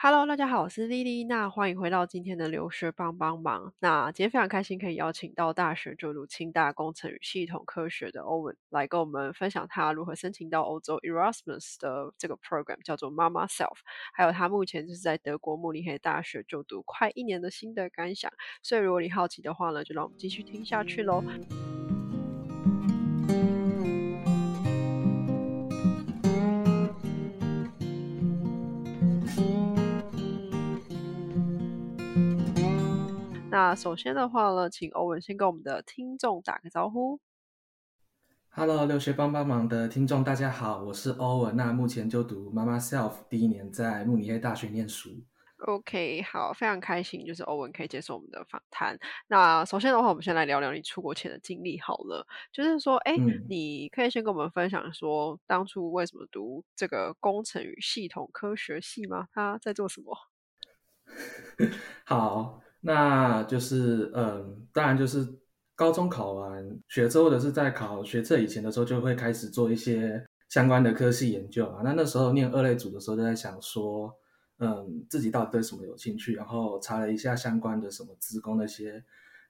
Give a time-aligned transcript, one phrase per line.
[0.00, 1.24] Hello，大家好，我是丽丽。
[1.24, 3.72] 那欢迎回到今天的留学帮帮忙。
[3.80, 13.78] 那今天非常开心可以邀请到大学就读清大工程与系统科学的欧文来跟我们分享他如何申请到欧洲 Erasmus 的这个 program，叫做 Mama Self，
[14.14, 18.30] 还有他目前就是在德国慕尼黑大学就读快一年的心得感想。
[18.62, 21.24] 所以如果你好奇的话呢，就让我们继续听下去喽。
[33.58, 37.18] 那首先的话呢，请欧文先跟我们的听众打个招呼。
[38.50, 41.56] Hello，留学帮帮忙的听众，大家好，我是欧文。
[41.56, 45.10] 那目前就读妈妈 self 第一年，在慕尼黑大学念书。
[45.66, 48.96] OK，好，非常开心，就是欧文可以接受我们的访谈。
[49.26, 52.24] 那首先的话，我们先来聊聊你出国前的经历好了。
[52.52, 53.16] 就是说，哎，
[53.48, 59.26] 你可以先跟我们分享说，当初为什么读这个工程与系统科学系吗？
[59.32, 60.16] 他在做什么？
[62.06, 62.60] 好。
[62.80, 65.26] 那就是，嗯，当然就是
[65.74, 71.82] 高中考完学测或者是在考学测以前的时候，就会开始做一些相关的科系研究啊。
[71.82, 74.14] 那那时候念二类组的时候，就在想说，
[74.58, 79.02] 嗯，自己到底对什么有兴趣，然后查了一下相关的什么资工那些，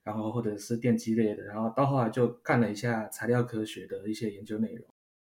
[0.03, 4.87] 然后或者是电机类的，然后到后来就看了一下材料科学的一些研究内容，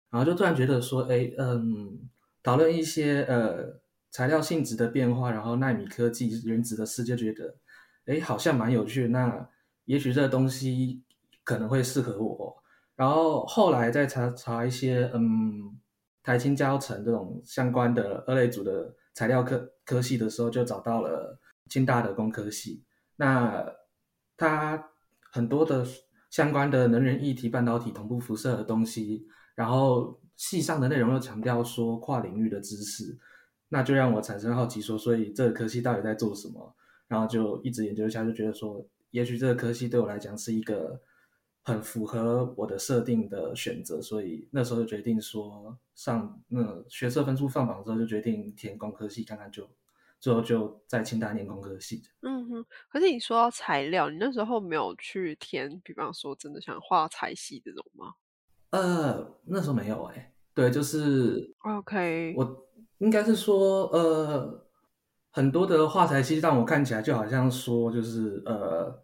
[0.10, 2.10] 然后就突然觉得说，哎，嗯，
[2.42, 7.56] 讨论一些呃材料性质的变化，然后纳米科技、原子的世界，觉得。
[8.06, 9.08] 哎，好像蛮有趣。
[9.08, 9.50] 那
[9.86, 11.04] 也许这东西
[11.44, 12.56] 可能会适合我。
[12.96, 15.78] 然后后来再查查一些，嗯，
[16.22, 22.84] 台青教程这种相关的二类组的材料科科系的时候，就找到了清大的工科系。
[23.16, 23.66] 那
[24.38, 24.92] 它
[25.32, 25.86] 很多的
[26.30, 33.18] 相关的能源议题、半导体、同步辐射的东西，然后系上的内容又强调说跨领域的知识，
[33.70, 36.76] 那就让我产生好奇，说所以这个科系到底在做什么？
[37.08, 41.00] 然后就一直研究一下，就觉得说，也许这个科系对我来讲是一个
[41.62, 49.70] 很符合我的设定的选择，所以那时候就决定说，上那学测分数放榜之后，就决定填工科系看看，就
[50.20, 52.02] 最后就在清大念工科系。
[52.22, 58.14] 嗯哼，可是你说到材料，你那时候没有去填，比方说真的想画材系这种吗？
[58.72, 64.64] 呃，那时候没有哎，对，就是 OK，我应该是说呃。
[65.36, 69.04] 很多的画材系让我看起来就好像说，就是呃，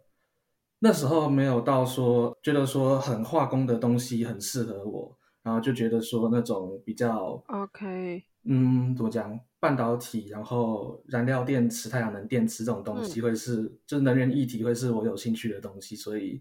[0.78, 16.40] 那时候没有到说觉得说很化工的东西很适合我，然后就觉得说那种比较 OK，嗯，怎么讲，半导体，然后燃料电池、太阳能电池这种东西会是，就是能源议题会是我有兴趣的东西，所以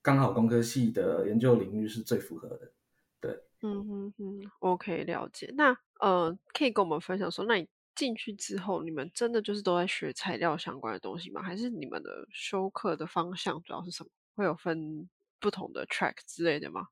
[0.00, 2.72] 刚好工科系的研究领域是最符合的。
[3.20, 5.52] 对，嗯嗯嗯，OK，了解。
[5.54, 7.68] 那呃，可以跟我们分享说，那你。
[7.98, 11.42] 进去之后，你们真的就是都在学材料相关的东西吗？
[11.42, 14.10] 还是你们的修课的方向主要是什么？
[14.36, 15.08] 会有分
[15.40, 16.86] 不同的 track 之类的吗？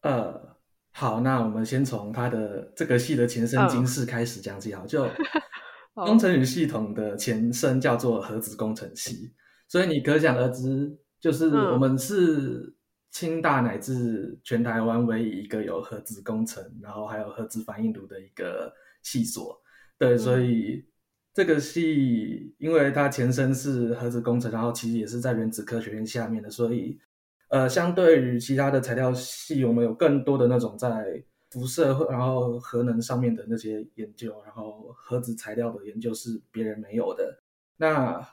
[0.00, 0.56] 呃，
[0.92, 4.72] 好，那我们先从它的这个系的前身金氏开始讲起。
[4.72, 5.06] 好，就
[5.92, 9.34] 工程与系统的前身叫做核子工程系，
[9.68, 12.74] 所以你可想而知，就是我们是
[13.10, 19.59] 清大乃至全台湾唯一一个有核子工程，然后还有核子反应炉的一个系所。
[20.00, 20.82] 对，所以
[21.34, 26.98] 这个系，因为它前身是核子工程，然后其实也是在原子科学院下面的，所以，
[27.50, 37.38] 呃，相对于其他的材料系，我们有更多的那种在辐射然后核能上面的那些研究，然后核子材料的研究是别人没有的。
[37.76, 38.26] 那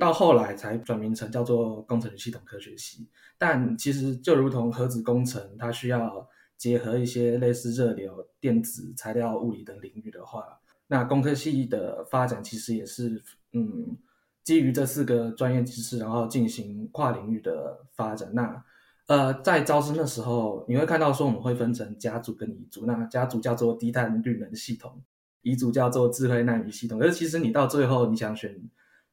[0.00, 3.08] 到后来才转名成叫做工程与系统科学系，
[3.38, 6.28] 但其实就如同核子工程，它需要
[6.58, 10.58] 结合一些类似热流、电子、材料、物理等领域的话。
[10.92, 13.22] 那工科系的发展其实也是，
[13.54, 13.96] 嗯，
[14.44, 18.30] 基于这四个专业知识，然后进行跨领域的发展。
[18.34, 18.62] 那，
[19.06, 22.84] 呃，在招生的时候，你会看到说我们会分成家族跟乙组。
[22.84, 25.02] 那家族叫做低碳绿能系统，
[25.40, 27.00] 乙组叫做智慧纳米系统。
[27.00, 28.54] 而其实你到最后你想选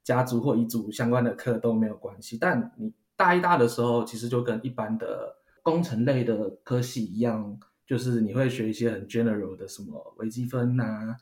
[0.03, 2.38] 家族或乙组相关的课都没有关系。
[2.38, 5.33] 但你大一大的时候，其实就跟一般的
[5.63, 7.57] 工程类的科系一样，
[7.88, 11.15] 就是你会学一些很 general 的什么微积分呐。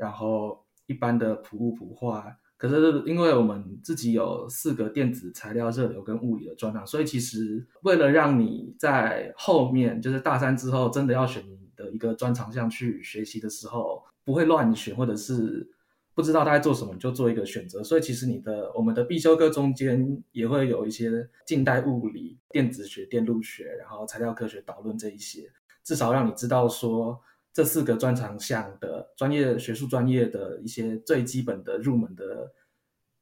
[0.00, 15.70] 然后一般的普物普化，可是因为我们自己有四个电子材料、热流跟物理的专长，所以其实为了让你在后面就是大三之后真的要选你的一个专长项去学习的时候，不会乱选，或者是
[16.14, 17.84] 不知道大概做什么你就做一个选择。
[17.84, 25.52] 所以其实你的我们的必修课中间也会有一些近代物理、电子学、电路学，然后材料科学导论这一些，
[25.84, 27.20] 至少让你知道说。
[27.52, 32.52] 这四个专长项的专业学术专业的一些最基本的入门的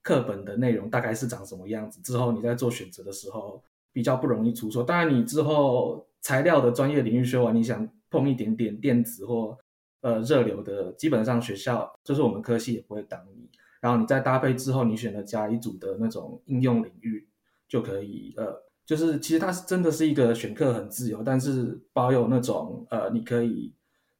[0.03, 4.85] 课本的内容大概是长什么样子，之后你在做选择的时候比较不容易出错。
[4.85, 9.57] 当然，你之后材料的专业领域学完，你想碰一点点电子或
[10.03, 13.49] 呃热流的，基本上学校就是我们科系也不会挡你。
[13.81, 17.27] 然后你再搭配之后，你选了甲乙组的那种应用领域，
[17.67, 23.73] 就可以呃，就是其实它是真的是一个选课很自由，但是保有那种呃，你可以。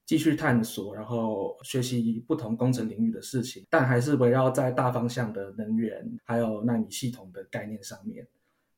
[0.09, 8.27] 继续探索，然后学习不同工程领域的事情，但还是围绕在大方向的能源还有纳米系统的概念上面。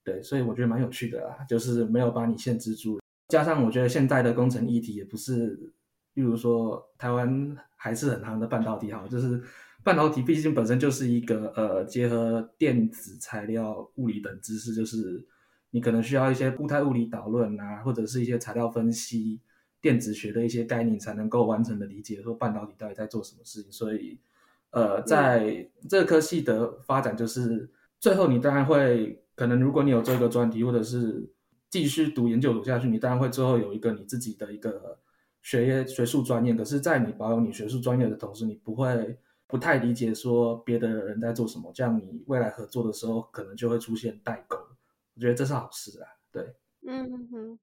[0.03, 2.99] 对，所以我觉得蛮有趣的啦，就是没有把你限制住。
[3.29, 5.73] 加上我觉得现在的工程议题也不是，
[6.15, 9.41] 例如说台湾还是很行的半导体哈，就是
[9.85, 15.25] 半导体毕竟本身就是一个呃结合电子材料、物理等知识，就是
[15.71, 19.41] 你可能需要一些固态物理导论啊，或者是一些材料分析。
[19.81, 24.19] 电子学的一些概念才能够完整的理解说半导体到底在做什么事情，所以，
[24.71, 27.69] 呃，在这科系的发展，就是
[27.99, 31.29] 最后你当然会可能，如果你有做一个专题，或者是
[31.71, 34.99] 继续读研究读下去，你当然会最后有一个你自己的一个
[35.43, 36.53] 学业学术专业。
[36.55, 44.59] 可是，在你保有你学术专业的同时，你不会不太理解说别的人在做什么，这样你未来合作的时候可能就会出现代沟。
[45.15, 46.55] 我觉得这是好事啊，对，
[46.87, 47.59] 嗯哼。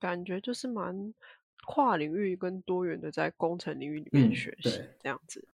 [0.00, 1.14] 感觉就是蛮
[1.66, 5.46] 跨领域跟多元的，在工程领域里面学习这样子。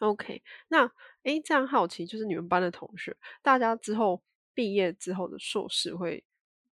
[0.00, 0.84] OK，那
[1.22, 4.22] 哎，这样好奇就是你们班的同学，大家之后
[4.54, 6.22] 毕业之后的硕士会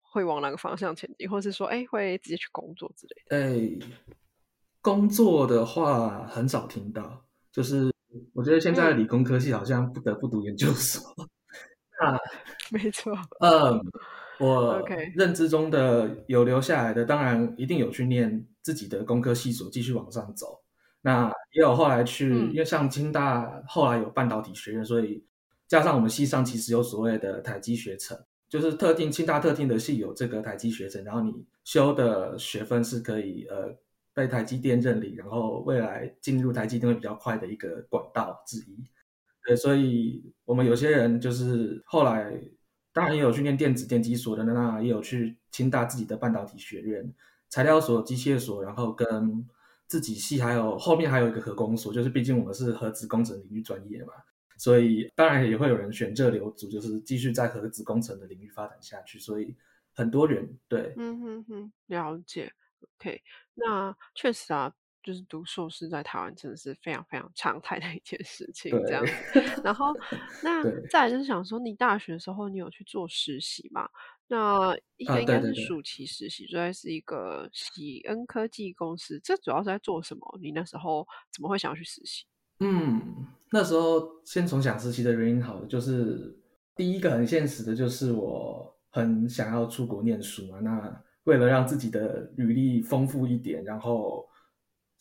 [0.02, 3.38] 会往哪个方向前进，或是说哎会直接去工作之类的？
[3.38, 3.88] 哎，
[4.82, 7.94] 工作的话很少听到，就是
[8.34, 11.02] 我觉得现在理工科系好像不得不读研究所。
[12.02, 12.20] 那，
[12.72, 13.80] 没错，嗯。
[14.42, 14.84] 我
[15.16, 20.64] 认知中的有留下来的，当然一定有去念自己的工科系所，继续往上走。
[21.02, 25.24] 那也有后来去，因为像清大后来有半导体学院，所以
[25.68, 28.18] 加上我们系上其实有所谓的台积学程，
[28.50, 33.76] 就是特定清大特定的系有这个台积学程，然后你修的学分是可以呃
[34.14, 38.84] 被台积电认领，然后未来进入台积电会比较快的一个管道之一。
[39.46, 42.42] 对，所以我们有些人就是后来。
[42.94, 47.14] 当然也有去念电子电机所的，那也有去清大自己的半导体学院、
[47.50, 49.48] 材料所、机械所，然后跟
[49.88, 54.14] 自己系还有后面还有一个核工所，就是毕竟我们是核子工程领域专业嘛，
[54.58, 59.56] 所以当然也会有人选热流组，就是继续在核子工程的领域发展下去，所以
[59.94, 62.52] 很多人对，嗯哼哼，了解
[63.00, 63.22] ，OK，
[63.54, 64.74] 那确实啊。
[65.04, 69.04] 就是读硕士在台湾真的是非常非常常态的一件事情，这样。
[69.64, 69.94] 然后，
[70.44, 73.90] 那再就是想说，你大学的时候你有去做实习吗？
[74.28, 79.20] 那应该应该是暑期实习，主要是一个喜恩科技公司。
[79.24, 80.40] 这主要是在做什么？
[80.42, 82.26] 你那时候怎么会想要去实习？
[82.60, 86.40] 嗯，那时候先从想实习的原因好了，就是
[86.76, 90.60] 第一个很现实的就是我很想要出国念书嘛。
[90.60, 94.30] 那为了让自己的履历丰富一点，然后。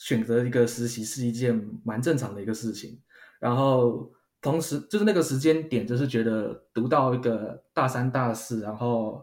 [0.00, 2.98] 选择一个实习是一件蛮正常的一个事情，
[3.38, 4.10] 然后
[4.40, 9.22] 同时就是那个时间点，就是觉得读到一个大三、大四，然后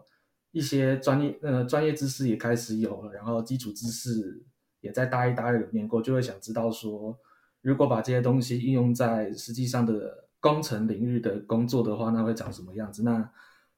[0.52, 4.40] 一些专业呃专业知识也开始有了，然后基础知识
[4.80, 7.18] 也在大一、大二有念过，就会想知道说，
[7.60, 13.02] 如果把这些东西应用在实际上的工程领域的工作的话，那会长什么样子？
[13.02, 13.28] 那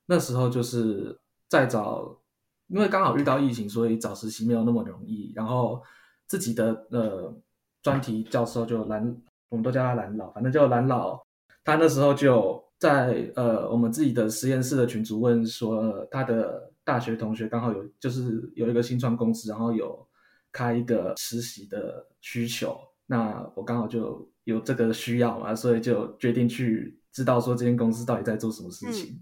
[0.05, 2.21] 那时候就是在找，
[2.67, 5.83] 因为刚好遇到疫情，所以找实习没有那么容易，然后。
[6.31, 7.37] 自己的呃
[7.83, 9.05] 专题教授就蓝，
[9.49, 11.21] 我们都叫他蓝老，反正就蓝老。
[11.65, 20.07] 他那时候就在呃我们自己的实验室的群组问说，他的大学同学刚好有就是有一个新创公司，然后有
[20.53, 29.21] 开一个实习的需求，那我刚好就有这个需要嘛，所以就决定去知道说这间公司到底在做什么事情。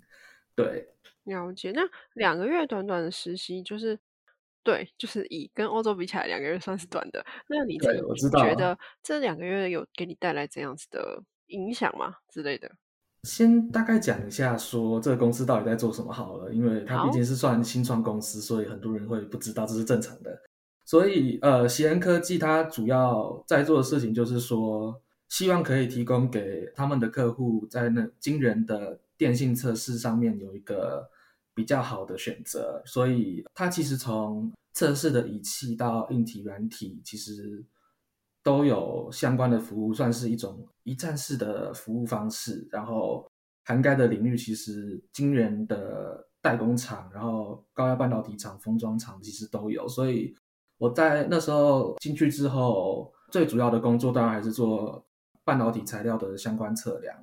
[0.55, 0.87] 对，
[1.25, 1.73] 了解。
[1.73, 1.81] 那
[2.13, 3.99] 两个月短短的实习就是。
[4.69, 7.25] 对，就是以跟欧洲比起来，两个月算是短的。
[7.49, 12.17] 那你自己觉得这两个月有给你带来怎样子的影响吗？
[12.29, 12.71] 之类的？
[13.23, 20.39] 先大概讲一下，说这个公司到底在做什么好了，因为它毕竟是算新创公司，所以很多人会不知道，这是正常的。
[20.85, 31.09] 所以，呃，喜恩科技它主要在做的事情就是说，希望可以提供给他们的客户，在那惊人的电信测试上面有一个。
[31.59, 37.65] 比较好的选择，所以它其实从测试的仪器到硬体、软体，其实
[38.45, 42.69] 都有相关的服务，算是一种一站式的服务方式。
[42.71, 43.29] 然后
[43.65, 49.89] 涵盖的领域其实惊人的代工厂，然后高压半导体厂、封装厂其实都有。
[49.89, 50.33] 所以
[50.79, 55.05] 我在那时候进去之后，最主要的工作当然还是做
[55.43, 57.17] 半导体材料的相关测量。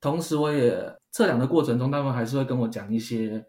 [0.00, 3.44] 同时，我也测量的过程中，他们还是会跟我讲一些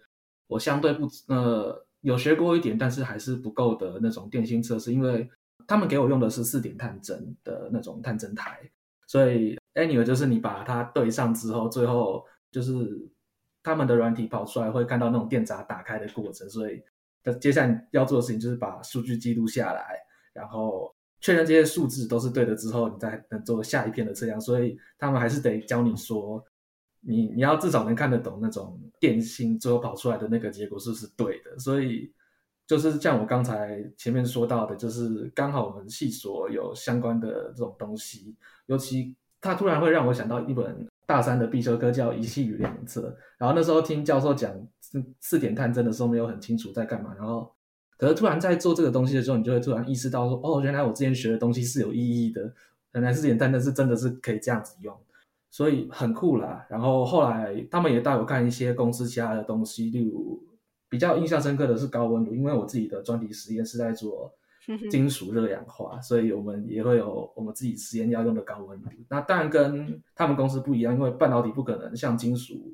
[0.47, 5.29] 我相对不呃有学过一点，但是还是不够的那种电芯测试，因为
[5.67, 8.59] 他们给我用的是四点探针的那种探针台，
[9.07, 13.09] 所以 anyway 就是你把它对上之后，最后就是
[13.61, 16.81] 他们的软体跑出来会看到那种电闸打开的过程，所以
[17.39, 19.97] 接下来要做的事情就是把数据记录下来，
[20.33, 20.93] 然后。
[21.25, 24.41] 确认这些数字都是对的之后，你再能做下一片的测量。
[24.41, 26.45] 所以他们还是得教你说，
[27.05, 31.57] 你你要至少能看得懂那种电芯最后跑出来的那个结果是不是对的。
[31.59, 32.11] 所以
[32.65, 38.35] 就是像我刚才前面说到的，就是刚好我们系所有相关的这种东西，
[38.67, 43.15] 尤其它突然会让我想到一本大三的必修课叫仪器与量测。
[43.37, 47.51] 然后那时候听教授讲四四点探针的时候，没有很清楚在干嘛，然后。
[47.95, 52.53] 可是突然在做这个东西的时候，你就会突然意识到说，哦，原来我之前学的东西是有意义的，
[52.93, 54.93] 原来是简单的是真的是可以这样子用，
[55.53, 56.65] 所以很酷啦。
[56.67, 60.43] 然后后来他们也带我看一些公司其他的东西，例如
[60.89, 64.33] 比较印象深刻的是高温炉，因为我自己的专题实验是在做
[64.89, 68.89] 金属热氧化，所以我们也会有我们自己实验要用的高温炉。
[69.09, 72.73] 那当然跟他们公司不一样，因为半导体不可能像金属，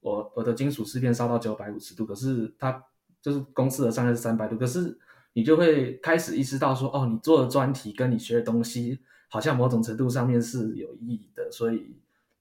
[0.00, 2.84] 我我的金属试片烧到九百五十度，可是它。
[3.22, 4.98] 就是公司的上限是三百度，可是
[5.34, 8.98] 你就会开始意识到说，哦，你做的专题跟你学的东西
[9.28, 11.94] 好像某种程度上面是有意义的，所以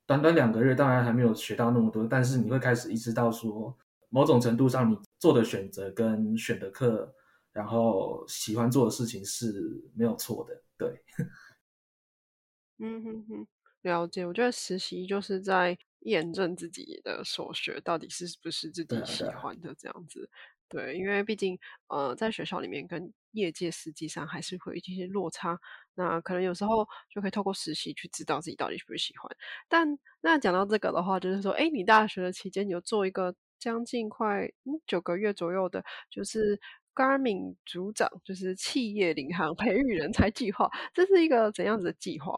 [0.09, 3.77] 短短两个月当然还没有学到那么多，但是你会开始意识到说，
[4.09, 7.13] 某种程度上你做的选择跟选的课，
[7.53, 10.99] 然后喜欢做的事情是没有错的，对。
[12.79, 13.47] 嗯哼哼，
[13.83, 14.25] 了解。
[14.25, 20.27] 我觉得实习就是在验证自己的所学到底是不是自己喜欢的这样子。
[20.69, 21.57] 对，因为毕竟，
[21.87, 25.59] 呃，在学校里面跟业界实际上还是会有一些落差。
[25.95, 29.29] 那可能有时候就可以透过实习去知道自己到底喜不喜欢。
[29.67, 34.49] 但那讲到这个的话，就是说，哎，你大学的期间有做一个将近快
[34.85, 36.59] 九个月左右的，就是
[36.93, 42.37] Garmin 组长，就是企业领航培育人才计划，这是一个怎样子的计划？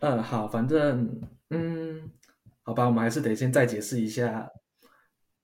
[0.00, 2.10] 嗯，好，反正嗯，
[2.62, 4.48] 好吧，我们还是得先再解释一下。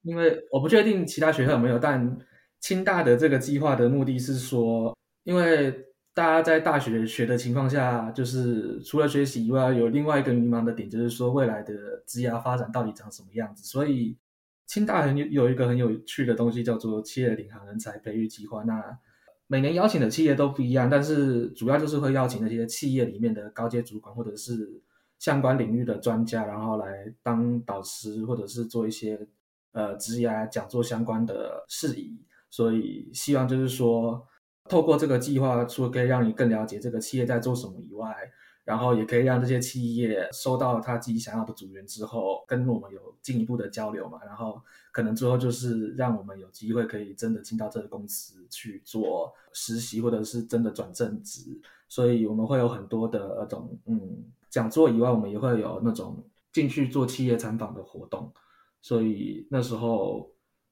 [0.07, 2.17] 因为我不确定其他学校有没有，但
[2.61, 5.85] 清大的这个计划的目的是说，因为
[6.15, 11.75] 大家在大学学的情况下，就是除了学习以外，有另外一个迷茫的点，就是说未来的
[12.07, 13.65] 职业发展到底长什么样子。
[13.65, 14.17] 所以
[14.67, 18.63] 清大很有有一个很有趣的东西，叫做企业领航人才培育计划。
[18.63, 18.97] 那
[19.49, 24.81] 每年邀请的企业都不一样，但是主要就是会邀请那些企业里面的高阶主管或者是
[25.19, 29.27] 相关领域的专家，然后来当导师，或者是做一些。
[29.77, 32.19] 呃，职涯讲座相关的事宜，
[32.49, 34.27] 所以希望就是说，
[34.71, 38.17] 透过这个计划，除了可以让你更了解这个企业在做什么以外，
[38.65, 44.59] 然后也可以让这些企业收到他自己想要的组员之后，跟我们有进一步的交流嘛，然后
[44.93, 51.61] 可能最后就是让我们有机会可以真的进到这个公司去做实习，或者是真的转正职。
[51.87, 58.33] 所以我们会有很多的那种嗯讲座以外，我们也会有那种进去做企业参访的活动。
[58.87, 60.31] 所以那时候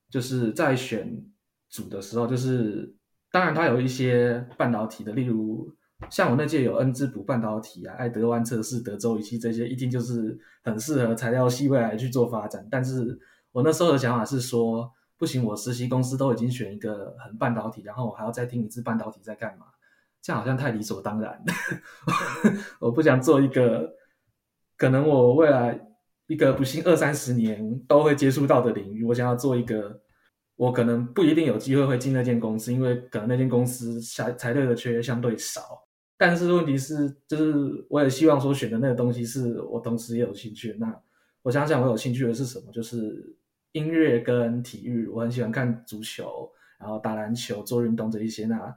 [0.09, 1.21] 就是在选
[1.69, 2.95] 组的时候，就是
[3.33, 5.69] 当然它有一些半导体的，例如
[6.11, 12.65] 像我那届有恩智浦半导体啊、爱德湾测试、德州仪器这些，一定就是很适合材料系未来去做发展。
[12.71, 13.19] 但是
[13.51, 19.67] 我那时候的想法是说，不行，我实习公司都已经选一个很半导体，然后我还要再听一次半导体在干嘛，
[20.23, 21.45] 这样好像太理所当然。
[22.79, 23.93] 我不想做一个
[24.77, 25.91] 可能我未来。
[26.27, 30.01] 一个不幸二三十年都会接触到的领域，我想要做一个，
[30.57, 35.63] 我可能不一定有机会会进那间公司，因为可能那间公司材材料的缺相对少。
[36.17, 40.75] 但是问题是，就是我也希望说选的那个东西是我同时也有兴趣。
[40.79, 40.95] 那
[41.43, 42.73] 我想想，我有兴趣的是什么？
[42.73, 43.37] 就是
[43.73, 48.47] 音乐跟体育，我很喜欢看足球，然后打篮球、做运动这一些。
[48.47, 48.75] 那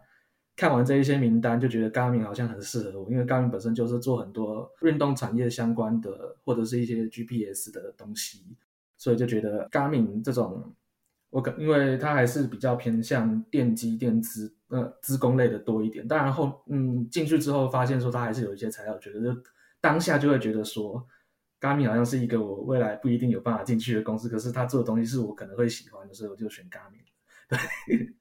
[0.57, 8.43] 看完这一些名单，就觉得 Garmin 好像很适合我，因为 Garmin 本身就是做很多运动产业相关的，或者是一些 GPS 的东西，
[8.97, 10.73] 所以就觉得 Garmin 这种，
[11.29, 16.07] 我可因为它还是比较偏向电机电子呃资工类的多一点。
[16.07, 19.41] 当然后嗯进去之后发现说它还是有一些材料，觉得就
[19.79, 21.05] 当下就会觉得说
[21.61, 27.05] Garmin 好像是一个我未来不一定有办法进去的公司，可是它做的东西是我可能会喜欢的，所以我就选 Garmin。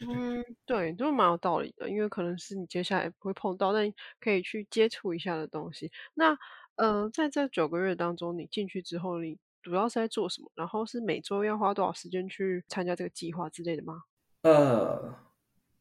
[0.00, 5.90] 嗯，对，都蛮有道理的，因为可能是你接下来不会碰到，但可以去接触一下的东西。
[6.14, 6.36] 那
[6.76, 10.50] 呃，在这九个月当中，你进去之后，你主要是在做什么？
[10.54, 14.02] 然后是每周要花多少时间去参加这个计划之类的吗？
[14.42, 15.12] 呃，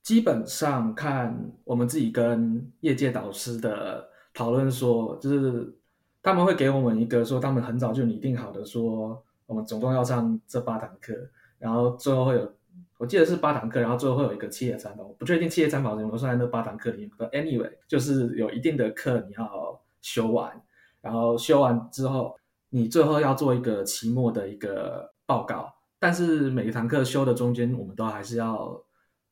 [0.01, 5.77] 基本上看我们自己跟业界导师的讨论说，就是
[6.23, 11.13] 他们会给我们一个说，他们很早就拟定好的说，我们总共要上这八堂课，
[11.59, 12.53] 然后最后会有，
[12.97, 17.09] 我记得是八堂课，然后最后会有一个企业参访，我不确定企业参访有没有算在那八堂课里面。
[17.31, 20.61] Anyway，就是有一定的课你要修完，
[21.01, 22.35] 然后修完之后，
[22.69, 25.73] 你最后要做一个期末的一个报告。
[25.99, 28.81] 但是每一堂课修的中间，我们都还是要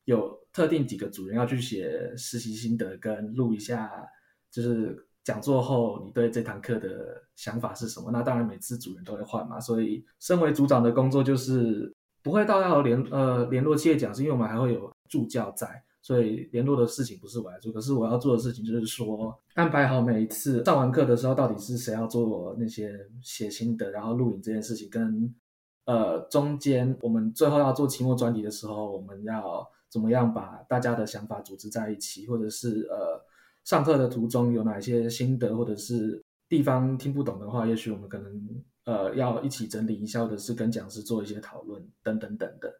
[0.06, 3.92] 有特定几个主任要去写实习心得，跟录一下，
[4.52, 8.10] 就是讲座后你对这堂课的想法是什么。
[8.12, 11.94] 那当然每次主任都会换嘛，所以身为组长的工作就是
[12.24, 17.72] 不会到要联呃联络企业讲师，因为我们还会有助教在，所以联络的事情不是我来做。
[17.72, 25.36] 可是我要做的事情就是说安排好每一次上完课的时候，到底是谁要做那些写心得，然后录影这件事情跟。
[25.86, 33.22] 呃，中间我们最后要做期末专题的时候，我们要怎么样把大家的想法组织在一起，或者是呃，
[33.66, 38.32] 上课的途中有哪些心得，或者是地方听不懂的话，也许我们可能
[38.86, 42.72] 呃要一起整理一下，或者是跟讲师做一些讨论等等等等。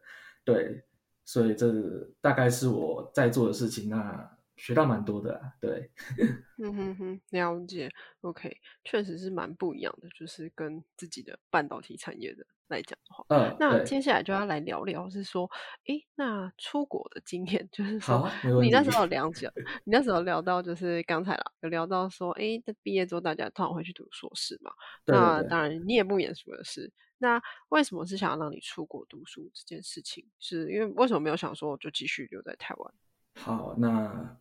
[0.44, 0.84] 对，
[1.24, 1.72] 所以这
[2.20, 3.88] 大概是我在做的事情。
[3.88, 4.30] 那。
[4.56, 5.90] 学到蛮多的，对，
[6.62, 15.50] 嗯哼哼，了解，OK，确实是蛮不一样的，就是跟自己的半导体产业的来讲的话，嗯，那接下来就要来聊聊，是说，
[15.86, 18.28] 诶，那出国的经验， 就是说，
[18.62, 19.50] 你那时候了解，
[19.84, 24.72] 你那时候聊到，就是刚才啦，有聊到说，诶，在毕业之后，大家通常会去读硕士嘛，
[25.04, 32.94] 那当然你也不免俗的是，那为什么是想要让你出国读书这件事情，是因为为什么没有想说就继续留在台湾？
[33.36, 34.38] 好，那。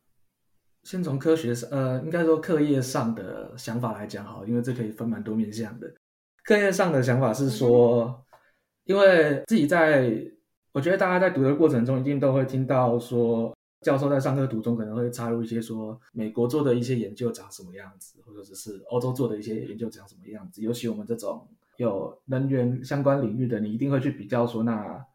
[0.84, 5.88] 先从科学上，呃，应该说课业上的想法来讲，好，因为这可以分蛮多面向的。
[6.44, 8.26] 课业上的想法是说，
[8.84, 10.14] 因为自己在，
[10.72, 20.62] 我觉得大家在读的过程中，一定都会听到说，教授在上课途中可能会插入一些说，美国做的一些研究长什么样子，或者是欧洲做的一些研究长什么样子。
[20.62, 21.48] 尤其我们这种
[21.78, 25.06] 有能源相关领域的，你一定会去比较说，那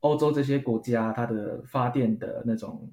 [0.00, 2.90] 欧洲这些国家它的发电的那种。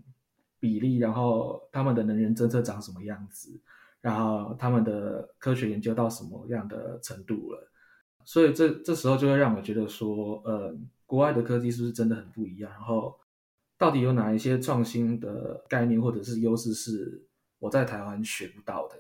[0.60, 3.52] 比例，然后他们的能源政策长什么样子，
[4.00, 7.70] 然后他们的科学研究到什么样的程度了，
[8.26, 12.72] 所以这这时候就会让我觉得说，呃，国外的科技是不是真的很不一样？
[12.72, 13.18] 然后
[13.78, 17.24] 到底有哪一些创新的概念或者是优势是
[17.60, 18.96] 我在台湾学不到的？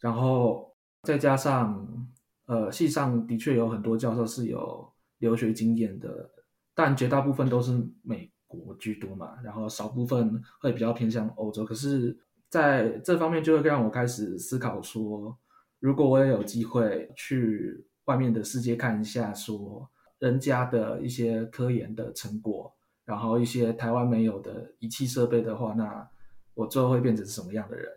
[0.00, 2.08] 然后再加上，
[2.46, 6.30] 呃，系上的确有很多教授是有留学经验的，
[6.74, 8.30] 但绝大部分都是美。
[8.52, 12.14] 国居多嘛，然后少部分会比较偏向欧洲，可是
[12.50, 15.34] 在这方面就会让我开始思考说，
[15.78, 26.08] 如果我也有机会去外面的世界看一下，说人家的一些科研的成果，然后一些台湾没有的仪器设备的话，那
[26.54, 27.90] 我最后会变成什么样的人？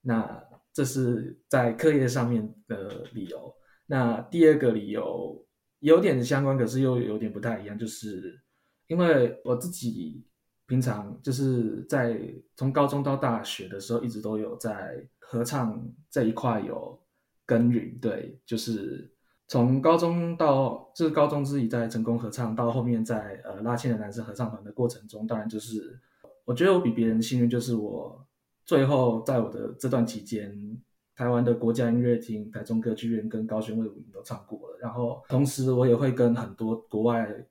[0.00, 3.54] 那这是在课业上面的理由。
[3.86, 5.46] 那第二个理由
[5.80, 8.40] 有点相关，可是又有点不太一样，就是。
[8.86, 10.26] 因为我自己
[10.66, 12.20] 平常就是在
[12.54, 17.02] 从高中到大学的时候，一直都有在合唱这一块有
[17.46, 17.98] 耕耘。
[17.98, 19.10] 对，就是
[19.54, 25.96] 从高中到就是高中自己在成功合唱，到后面在呃拉纤的男生合唱团的过程中，当然就是
[26.44, 28.26] 我觉得我比别人幸运，就是我
[28.64, 30.76] 最后在我的这段期间，
[31.14, 34.78] 台湾的国家音乐厅、台中歌剧院跟高雄卫武营都唱过了。
[34.80, 37.46] 然后同时我也会跟很多国外。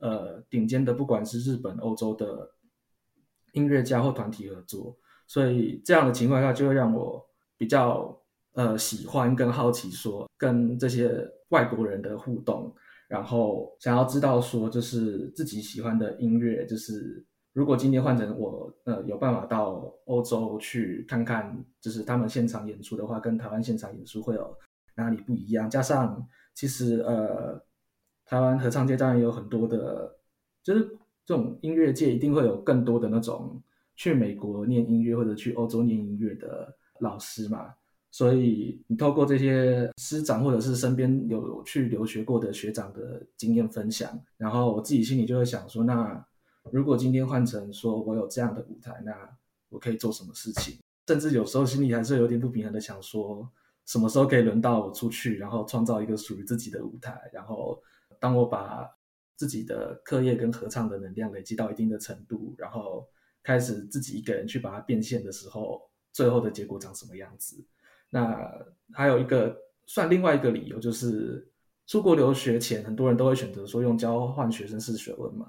[0.00, 2.52] 呃，顶尖的，不管是日本、欧洲的
[3.50, 8.16] 音乐家或团体合作，所以这样的情况下，就会让我比较
[8.52, 12.74] 呃喜欢跟好奇，说跟这些外国人的互动，
[13.08, 24.56] 然后想要知道说，就是自己喜欢的音乐，就是如果今天换成我，呃，有办法到欧洲去看看，就是他们现场演出的话，跟台湾现场演出会有
[24.94, 25.68] 哪里不一样？
[25.68, 27.62] 加上其实呃。
[28.30, 30.14] 台湾合唱界当然有很多的，
[30.62, 30.86] 就是
[31.24, 33.58] 这种音乐界一定会有更多的那种
[33.96, 37.72] 去美国念音乐或者去欧洲念音乐的老师嘛，
[38.10, 46.26] 所以你透过这些师长或者是身边有去留学过的学长的经验分享，然后我自己心里就会想说，那
[46.72, 49.12] 如果今天换成说我有这样的舞台，那
[49.68, 50.78] 我可以做什么事情？
[51.06, 53.50] 甚至有时候心里还是有点不平衡的，想说
[53.86, 57.82] 什么时候可以轮到我出去，然后创造一个属于自己的舞台，然后。
[58.20, 58.84] 当我把
[59.36, 63.06] 自己的课业跟合唱的能量累积到一定的程度，然后
[63.44, 67.64] 开始自己一个人去把它变现的时候，最后的结果长什么样子？
[68.10, 68.50] 那
[68.92, 71.46] 还有一个算另外一个理由，就是
[71.86, 75.46] 出国留学前，很多人都会选择说用交换学生式学问嘛。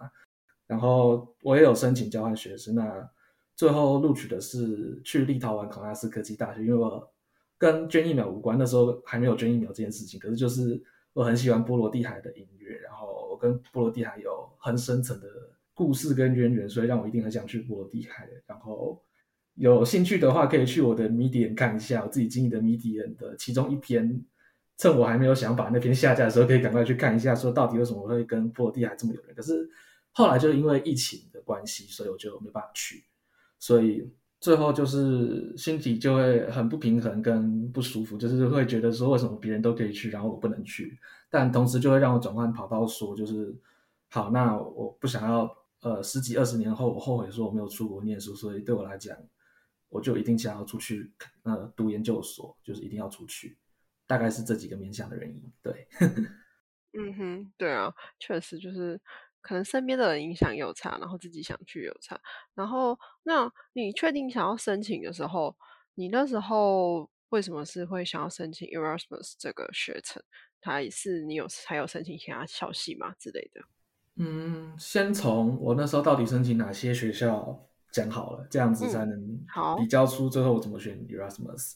[0.68, 3.10] 然后我也有申请交换学生，那
[3.56, 7.12] 最后录取的是去立陶宛考纳斯科技大学，因为我
[7.58, 10.20] 跟捐疫苗无关，那时候还没有捐疫苗这件事情。
[10.20, 10.82] 可是就是
[11.14, 15.28] 我很喜欢波罗的海的音乐，然后我跟波罗的海有很深层的
[15.74, 18.30] 故事跟渊源，所以让我一定很想去波罗的海。
[18.46, 19.02] 然后
[19.60, 24.24] 有兴趣的话，可以去我的 Medium 看一下我自己经营的 Medium 的其中一篇。
[24.82, 29.36] 趁我还没有想把那篇下架的时候，可以赶快去看一下，说到底为什么会跟波罗的海这么有缘。
[29.36, 29.70] 可是
[30.14, 33.04] 后来就因为疫情的关系，所以我就没办法去，
[33.60, 40.98] 所以最后就是心底就会很不平衡跟不舒服，就是会觉得说为什么别人都可以去，然后我不能去。
[41.30, 43.54] 但同时就会让我转换跑道，说就是
[44.08, 49.14] 好，那我不想要呃十几二十年后我后悔说我没有出国念书，所以对我来讲，
[49.90, 51.12] 我就一定想要出去
[51.44, 53.58] 呃读研究所，就是一定要出去。
[54.08, 55.88] 大概是这几个面向的原因，对，
[56.98, 59.00] 嗯哼，对啊，确实就是
[59.40, 62.20] 可能身边的人影响有差，然后自己想去有差，
[62.56, 65.56] 然后那你确定想要申请的时候，
[65.94, 70.24] 你那时候为什么是会想要申请 Erasmus 这个学程？
[70.62, 73.62] 还是你有还有申请其他校系吗之类的？
[74.16, 79.40] 嗯，先从我那时候到底申请哪些学校讲好了，这样子才能
[79.78, 81.74] 比较出最后我怎么选 Erasmus。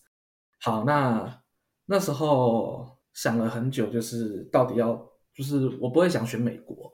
[0.60, 1.40] 好，那。
[1.86, 4.96] 那时候想了很久，就是到底要，
[5.34, 6.90] 就是我不会想选美国，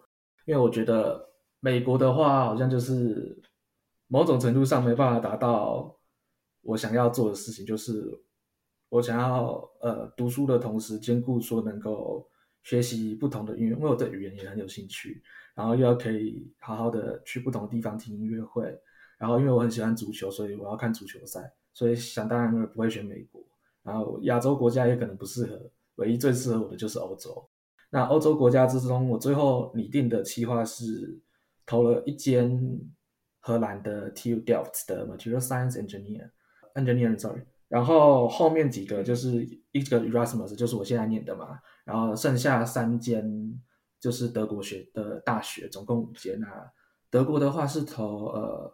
[0.48, 1.30] 因为我觉得
[1.60, 3.40] 美国的话好像就是
[4.08, 5.96] 某种程度上没办法达到
[6.62, 8.04] 我想要做的事情，就是
[8.90, 12.28] 我想要呃读书的同时兼顾说能够
[12.64, 15.22] 学习不同的语言，因为我对语言也很有兴趣，
[15.54, 18.76] 然后又要可以好好的去不同的地方听音乐会，
[19.20, 23.40] 然后因为我很喜欢足球，所以我要看足球赛，所以想当然不会选美国。
[23.84, 27.48] 然后亚洲国家也可能不适合，唯一最适合我的就是欧洲。
[27.92, 31.20] 那欧洲国家之中，我最后拟定的计划是
[31.66, 32.80] 投了一间
[33.40, 36.30] 荷兰的 TU Delft 的 Material Science Engineer
[36.76, 37.42] Engineer sorry。
[37.68, 41.60] 然后后面几个就是一个 Erasmus，就是我现在念的嘛。
[41.84, 43.60] 然后剩下三间
[44.00, 46.72] 就是德国学的大学，总共五间啊。
[47.10, 48.72] 德国的话是投呃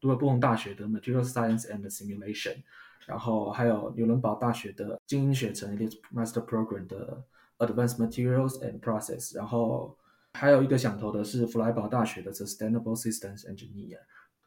[0.00, 2.62] 卢尔布隆大学的 Material Science and Simulation。
[3.06, 5.76] 然后还有纽伦堡大学的精英学程
[6.14, 7.24] Master Program 的
[7.58, 9.96] Advanced Materials and Process，然后
[10.34, 13.98] 还有一个想投的是弗莱堡大学的 Sustainable Systems Engineer，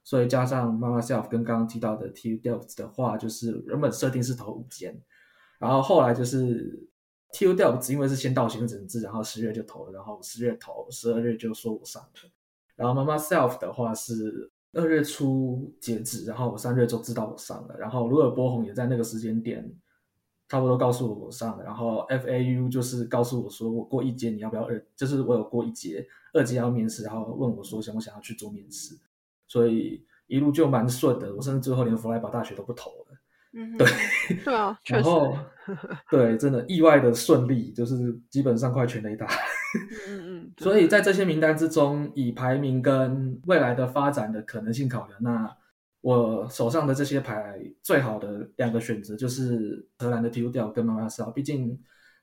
[0.04, 4.98] 所以加上 Mama Self 跟刚刚提到的 TU Delft 的话，就是原本设定是投五间，
[5.60, 6.88] 然后后来就是
[7.34, 12.32] TU Delft 因为是先到行政制，然后十月就投了，然后十月投，十二月就说我上了，
[12.76, 14.53] 然后 Mama Self 的话是。
[14.74, 19.72] 二月初截止，然后我三月就知道我上了，然后卢尔波鸿也在那个时间点
[20.50, 28.96] 差不多告诉我我上了，然后 FAU 就是告诉我说我过一阶你要不要二，就是我有过一阶二阶要面试，然后问我说想不想要去做面试，
[29.48, 33.18] 所以一路就蛮顺的，我甚至最后连弗莱堡大学都不投了。
[33.56, 33.88] 嗯，对，
[34.44, 35.38] 对啊， 然后
[36.10, 39.28] 对，真的意外的顺利，就是基本上快全雷达。
[40.08, 45.58] 嗯 嗯，所以在这些名单之中，以排名跟未来的发展的可能性考量，那
[46.02, 51.80] 我手上的这些牌最好的两个选择就是荷兰的 TU 调跟马斯 l 毕竟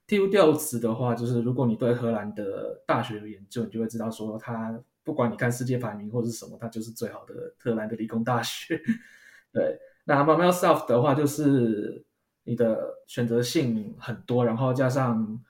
[0.06, 8.80] TU 调词的话，就是如果你对荷兰的大学有研究，你就会知道说，它不管你看世界排名或是什么，它就是最好的荷兰的理工大学。
[9.52, 9.78] 对。
[10.04, 12.04] 那 m a m e l Self 的话，就是
[12.44, 15.40] 你的选择性很多，然后加上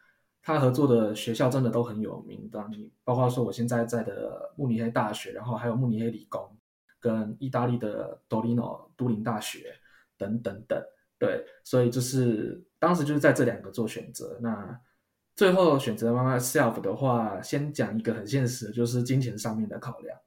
[0.43, 6.57] 他合作的学校真的都很有名的，你包括说我现在在的慕尼黑大学，然后还有慕尼黑理工，
[6.99, 9.75] 跟意大利的多里诺都灵大学
[10.17, 10.83] 等等等，
[11.19, 14.39] 对，所以就是当时就是在这两个做选择。
[14.41, 14.81] 那
[15.37, 20.19] 最后选择 m a m e l Self 的话，先讲一个很现实，就是金钱上面的考量。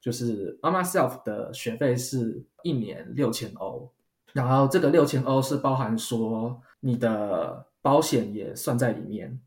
[0.00, 3.90] 就是妈妈 self 的学费是一年六千欧，
[4.32, 9.38] 然后这个六千欧是包含说你的保险也算在里面。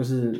[0.00, 0.32] 就是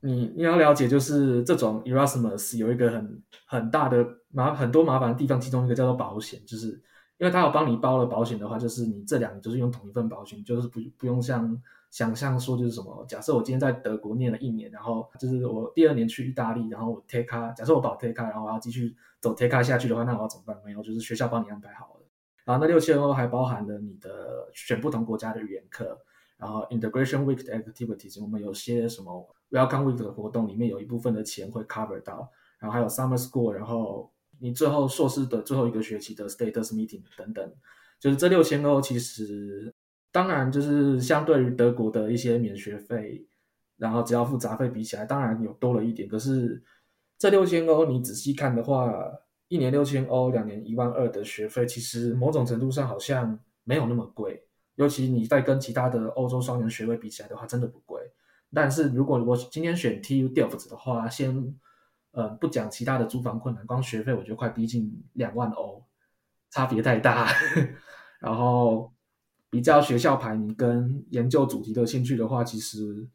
[0.00, 6.68] 你你要了解，就是这种 Erasmus 有一个很很大的麻很多麻烦的地方，其中一个叫做保险，就是
[7.16, 11.58] 因为他有帮你包了保险的话，就是你这两就是用同一份保险，就是不不用像。
[11.88, 13.06] 想象说就是什么？
[13.08, 17.50] 假设我今天在德国念了一年，然后就是我第二年去意大利，然后我 take 卡。
[17.52, 20.54] 假设我保贴卡，然后我要继续走 take 卡下去的话，那我要怎么办？
[20.62, 22.00] 没有，就是学校帮你安排好了。
[22.44, 25.98] 然后那六千欧还包含了你的选不同国家的语言课，
[26.38, 32.30] 然后 Integration Week 的 activities，我们有些什么 Welcome Week 的活动，里面有一部分的钱会 cover 到。
[32.58, 37.52] 然后还有 Summer School，然后你最后硕士的最后一个学期的 Status Meeting 等等，
[38.00, 39.74] 就是这六千欧其实。
[40.12, 43.26] 当然，就是相对于德国的一些免学费，
[43.76, 46.08] 然后只要付杂费比起来，当然有多了一点。
[46.08, 46.62] 可是
[47.18, 48.90] 这六千欧，你仔细看的话，
[49.48, 54.45] 一年六千欧，两年一万二的学费，其实某种程度上好像没有那么贵。
[54.76, 58.00] 尤其你在跟其他的欧洲双年学位比起来的话，真的不贵。
[58.54, 61.54] 但是如果我今天选 TU Delft 的话，先
[62.12, 65.84] 呃不讲其他的租房困难，光学费我觉得快逼近两万欧，
[66.50, 67.28] 差别太大。
[68.20, 68.92] 然后
[69.50, 73.06] 比较学校排名跟研究主题的兴趣的话，其实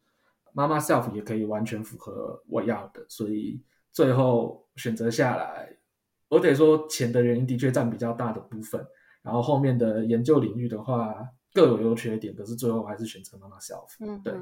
[0.53, 5.77] 妈妈 self 也可以完全符合我要的，所以最后选择下来，
[6.27, 8.85] 我得说钱的原因的确占比较大的部分。
[9.23, 11.15] 然后后面的研究领域的话
[11.53, 13.95] 各有优缺点，可是最后还是选择妈妈 self。
[13.99, 14.33] 嗯，对，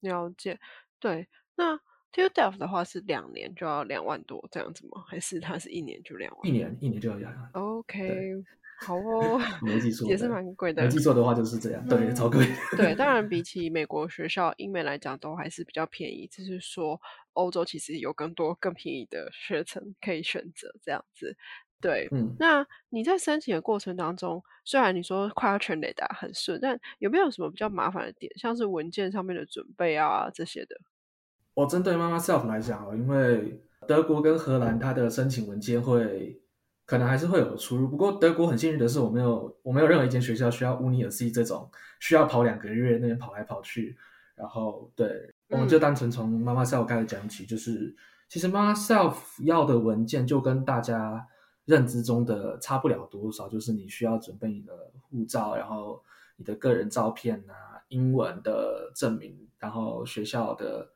[0.00, 0.58] 了解。
[0.98, 1.76] 对，那
[2.12, 5.04] TU Delft 的话是两年就要两万多这样子吗？
[5.08, 6.46] 还是它是一年就两万？
[6.46, 7.50] 一年一年就要两万。
[7.52, 8.44] OK。
[8.84, 10.82] 好哦，没记 错，也是蛮贵的。
[10.82, 12.44] 没记错的话就是这样，对，超贵。
[12.76, 16.26] 对，当然比 起美国学校、英美来讲，都还是比较便宜。
[16.26, 17.00] 就是说，
[17.34, 21.36] 欧洲其实有更多更便宜的学程可以选择，这样子。
[21.82, 22.34] 对，嗯。
[22.38, 30.76] 那你在申请的过程当中，虽然你说快要全雷达很顺，但有没有什么比较麻烦的点，像是文件上面的准备啊这些的？
[31.52, 36.38] 我针对妈妈 self 来讲哦，因为德国跟荷兰它的申请文件会。
[36.84, 43.96] 可能还是会有出入，不过德国很幸运的是，我没有我没有任何一间学校需要乌尼尔 C 这种需要跑两个月那边跑来跑去。
[44.34, 47.94] 然后，对，我们就单纯从妈妈 self 开始讲起，就是
[48.28, 49.14] 其实妈妈 self
[49.44, 51.26] 要的文件就跟大家
[51.64, 54.72] 认知中的差不了多少，就是你需要准备你的
[55.02, 56.02] 护照，然后
[56.36, 60.90] 你的个人照片啊，英文的证明，然后学校的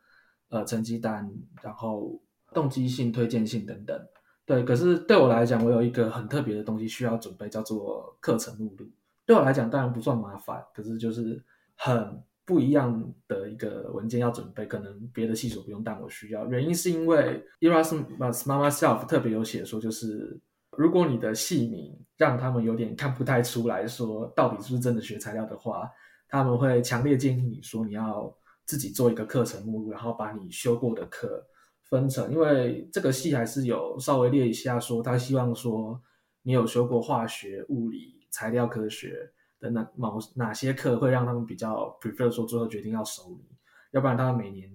[0.48, 2.20] 呃成绩单，然后
[2.52, 4.06] 动机性、推荐信等等。
[4.44, 8.88] 对，可是对我来讲，我有一个很特别的东西需要准备，叫做课程目录。
[9.24, 11.42] 对我来讲，当然不算麻烦，可是就是
[11.74, 14.64] 很不一样的一个文件要准备。
[14.64, 16.46] 可能别的系所不用，但我需要。
[16.46, 18.04] 原因是因为 Erasmus
[18.44, 20.38] Mama Self 特别有写说，就是
[20.76, 25.90] 如果你的系名让他们有点看不太出来，说到底是不是真的学材料的话，
[26.28, 28.34] 他们会强烈建议你说你要
[28.64, 31.46] 自己做一个课程目录，然后把你修过的课。
[31.88, 36.02] 分成，因为这个系还是有稍微列一下，说他希望说
[36.42, 43.56] 你有修过化学、物理、材料科学的那某哪些课会让他们比较 prefer 说最后决定要收你，
[43.92, 44.68] 要不然他们每年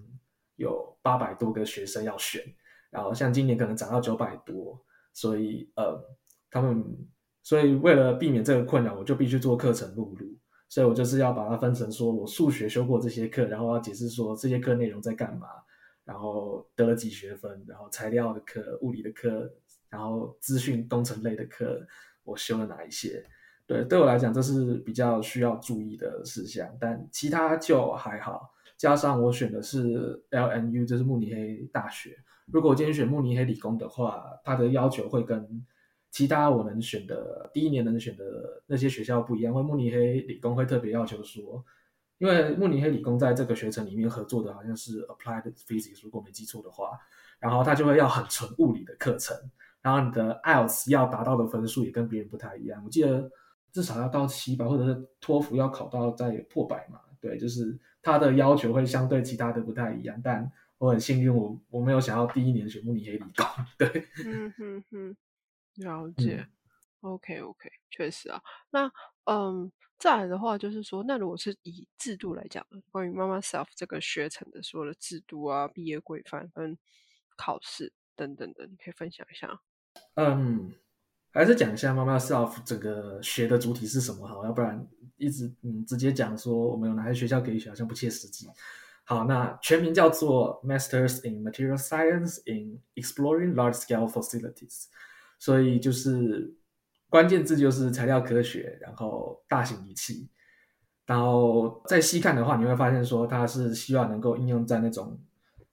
[0.56, 2.42] 有八百多个学生要选，
[2.88, 4.82] 然后像今年可能涨到九百多，
[5.12, 6.00] 所以呃
[6.50, 6.84] 他们
[7.42, 10.26] 所以为了避免这个困扰，我就必须做课程录入，
[10.68, 15.46] 所以我就是要把它分成说我数学修过这些课，然后要解释说这些课内容在干嘛。
[16.04, 19.48] 然后得了几学分，然后材料的课、物理的课，
[19.88, 21.80] 然后资讯工程类的课，
[22.24, 23.24] 我修了哪一些？
[23.68, 28.52] 对，对我来讲这是比较需要注意的事项，但其他就还好。
[28.76, 32.18] 加上我选的是 LNU，就是慕尼黑大学。
[32.46, 35.64] 如果我今天选慕尼黑理工的话，它的要求会跟
[36.10, 41.64] 其他我能选的第一年能选的那些学校不一样，因为慕尼黑理工会特别要求说。
[42.18, 46.96] 因为慕尼黑理工在这个学程里面合作的好像是 Applied Physics，如果没记错的话，
[47.40, 49.36] 然后他就会要很纯物理的课程，
[49.80, 53.28] 然后你的 IELTS 要达到的分数也跟别人不太一样，我记得
[53.72, 60.48] 至少要到七百，或者是托福要考到在破百嘛，对，就是他的要求会相对其他的不太一样，但
[60.82, 63.46] 我很幸运，我我没有想要第一年选慕尼黑理工，
[63.78, 65.16] 对，嗯哼哼，
[65.76, 66.44] 了解
[67.02, 68.90] ，OK OK，确实啊，那
[69.24, 69.70] 嗯。
[69.98, 76.76] 再来的话，就是说，那如果是以制度来讲，关于妈妈 self 这个学程的所有的制度啊、毕业规范跟
[77.36, 79.60] 考试等等的，你可以分享一下。
[80.16, 80.74] 嗯，
[81.30, 84.84] 还是讲一下妈妈 self 整个学的主体是什么好，要不然
[85.18, 88.48] 一直嗯直接讲说我们有哪些学校可以学，好像不切实际。
[89.12, 94.86] 好，那全名叫做 Masters in Material Science in Exploring Large Scale Facilities，
[95.38, 96.54] 所以就是。
[97.10, 100.30] 关键字就是材料科学，然后大型仪器，
[101.04, 105.20] 然后再细看的话，你会发现说它是希望能够应用在那种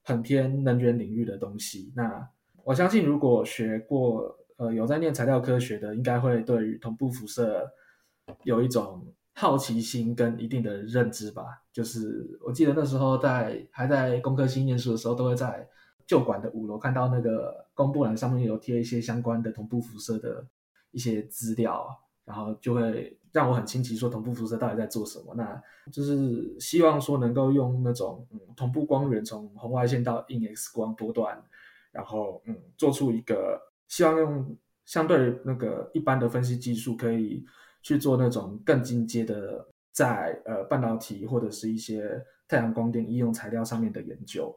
[0.02, 1.94] 很偏能源领域的东西。
[1.96, 2.28] 那
[2.62, 7.66] 我相信，如果学过呃有在念材料科学的，应该会对于同步辐射
[8.42, 11.44] 有一种好奇心跟一定的认知吧。
[11.72, 15.68] 就是我记得那时候在还在工科系念书的时候，都会在
[16.06, 20.46] 旧馆的五楼看到那个公布栏上面有贴一些相关的同步辐射的。
[20.92, 21.86] 一些资料，
[22.24, 25.32] 然后就会让我很清奇，说同步辐射到底在做什么？
[25.36, 25.62] 那
[25.92, 31.40] 就是希望说能够用那种嗯同步光源从红外线到硬 X 光波段，
[31.92, 37.46] 然后嗯做出一个希望用相对那个一般的分析技术，可以
[37.82, 44.54] 去做那种更进阶的在呃半导体或者是一些太阳光电应用材料上面的研究。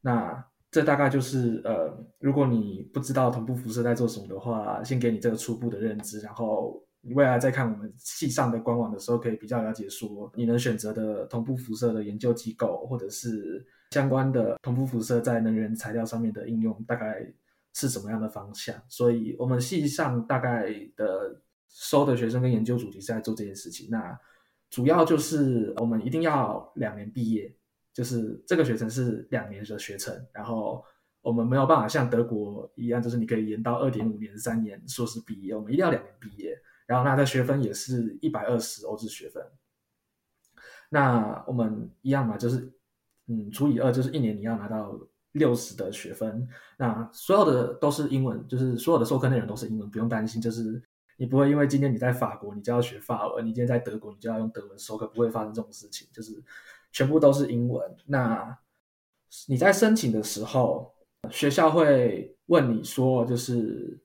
[0.00, 17.22] 那这大概就是呃，如果你不知道同步辐射在做什么的话，先给你这个初步的认知，然后你未来再看我们系上的官网的时候，可以比较了解说你能选择的同步辐射的研究机构，或者是相关的同步辐射在能源材料上面的应用，大概
[17.74, 18.74] 是什么样的方向。
[18.88, 21.38] 所以，我们系上大概的
[21.72, 23.88] 收的学生跟研究主题是在做这件事情。
[23.90, 24.16] 那
[24.70, 27.52] 主要就是我们一定要两年毕业。
[27.94, 30.82] 就是这个学程是两年的学程，然后
[31.20, 36.58] 我们没有办法像德国一样，就是你可以延到二点五年、三年硕士毕业，我们一定要两年毕业。
[36.86, 39.44] 然后那的学分也是一百二十欧制学分。
[40.88, 42.72] 那我们一样嘛，就是
[43.26, 44.98] 嗯除以二，就是一年你要拿到
[45.32, 46.48] 六十的学分。
[46.78, 50.82] 那所有的都是英文，就是所有的授课内容都是英文，不用担心，就是
[51.16, 56.42] 你不会因为今天你在法国，你就要学法文；你今天在德国，你就要用德文授课，不会发生这种事情，就是。
[56.94, 57.96] 全部都是英文。
[58.04, 58.54] 那
[59.48, 60.92] 你在申请的时候，
[61.30, 63.98] 学校会问你说，就是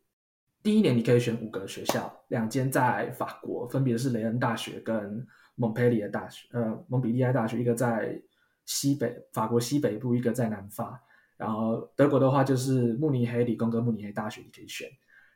[0.63, 8.17] 第一年你可以选五个学校，两间在法国，分别是雷恩大学跟蒙佩利尔大学，呃，蒙彼利埃大学，一个在
[8.65, 11.04] 西北法国西北部，一个在南法。
[11.36, 14.89] 然后德国的话就是慕尼黑理工跟慕尼黑大学你可以选。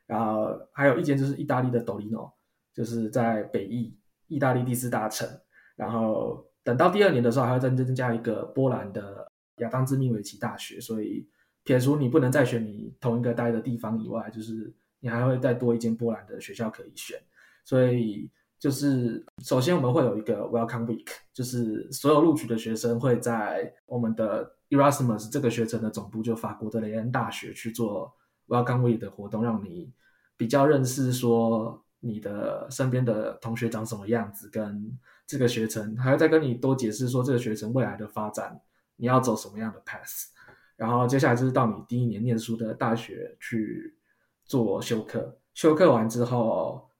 [0.06, 2.32] 然后还有一间就是意大利的多利诺，
[2.74, 5.28] 就是在北意，意大利第四大城。
[5.74, 11.26] 然后等到第二年的时候，还要再增加一个波兰的亚当兹密维奇大学，所以
[11.64, 17.18] 撇除你不能再选你同一个待的地方以外，就是你还会再多一间波兰的学校可以选。
[17.64, 28.12] 所以就是首先我们会有一个 Welcome Week，就是所有录取的学生会在我们的 Erasmus 这个学程的总部，就法国的雷恩大学去做
[28.52, 29.90] Welcome Week 的活动，让你
[30.36, 38.60] 比较认识说你的身边的同学长什么样子，跟这个学程还要再跟你多解释说这个学程未来的发展，
[38.96, 40.26] 你要走什么样的 path，
[40.76, 43.96] 然后接下来就是到你第一年念书的大学去
[44.44, 46.90] 做修课，修课完之后，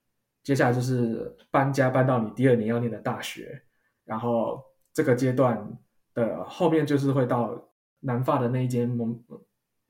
[0.43, 3.63] 接下来就是搬家搬到你第二年要念的大学，
[4.07, 5.79] 然后这个阶段
[6.15, 7.63] 的后面就是会到
[8.01, 9.23] 南法的那一间蒙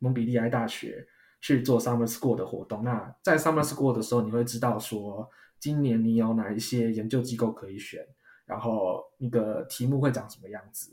[0.00, 1.06] 蒙比利埃大学
[1.42, 2.82] 去做 summer school 的活动。
[2.82, 5.28] 那在 summer school 的时候，你会知道说
[5.60, 8.02] 今年你有哪一些研究机构可以选。
[8.44, 10.90] 然后那个题目会长什么样子？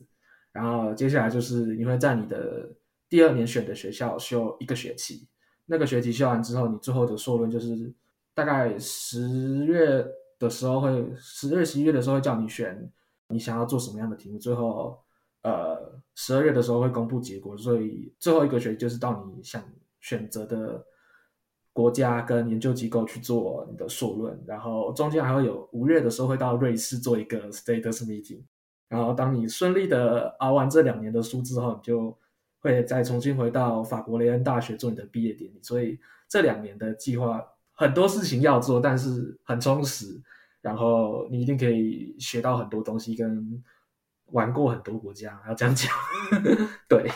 [0.51, 2.69] 然后接下来就是你会在你的
[3.09, 5.27] 第二年选的学校修一个学期，
[5.65, 7.91] 那个学期修完之后，你最后的硕论就是
[8.33, 10.05] 大概十月
[10.37, 12.89] 的时候会十月十一月的时候会叫你选
[13.27, 14.97] 你想要做什么样的题目，最后
[15.41, 19.61] 呃十二月的时候会公布结果，所以最后一个学期就是到你想
[19.99, 20.85] 选择的。
[21.71, 28.41] 国家跟研究机构去做你的硕论，然后中间还会有五月的时候会到瑞士做一个 status meeting，
[28.89, 32.17] 然后当你顺利的熬完这两年的书之后，你就
[32.59, 35.59] 会再重新回到法国雷恩大学做你的毕业典礼。
[35.61, 40.21] 所以这两年的计划很多事情要做，但是很充实，
[40.61, 43.63] 然后你一定可以学到很多东西，跟
[44.31, 45.89] 玩过很多国家，要这样讲，
[46.89, 47.09] 对。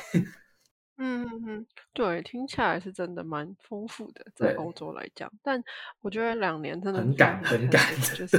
[0.98, 5.32] 嗯嗯嗯，对，听起来是真的蛮丰富的，在欧洲来讲。
[5.42, 5.62] 但
[6.02, 7.82] 我觉得两年真的很赶，很赶，
[8.16, 8.38] 就是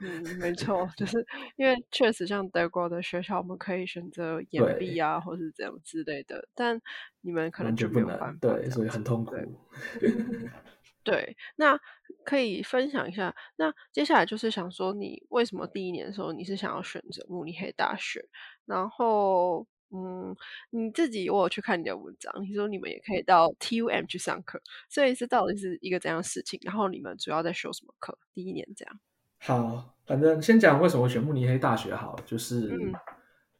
[0.00, 1.24] 嗯，没错，就是
[1.56, 6.48] 因为确实像德国的学校，我们可以选择延毕啊，或是怎样之类的。
[6.54, 6.80] 但
[7.20, 9.34] 你们可能就没有办法，对，所以很痛苦。
[11.04, 11.78] 对，那
[12.24, 13.34] 可以分享一下。
[13.56, 18.26] 那接下来就是想说，你为什么第一年的时候你是想要选择慕尼黑大学，
[18.64, 19.66] 然后？
[19.96, 20.34] 嗯，
[20.70, 26.58] 你自己我有去看你的文章，你说你们也可以到 TUM 去上课，所以是到底是一个怎样的事情？
[26.64, 28.18] 然后你们主要在修什么课？
[28.32, 29.00] 第一年这样。
[29.38, 32.76] 好，反正先讲为什么选慕尼黑大学好，就是，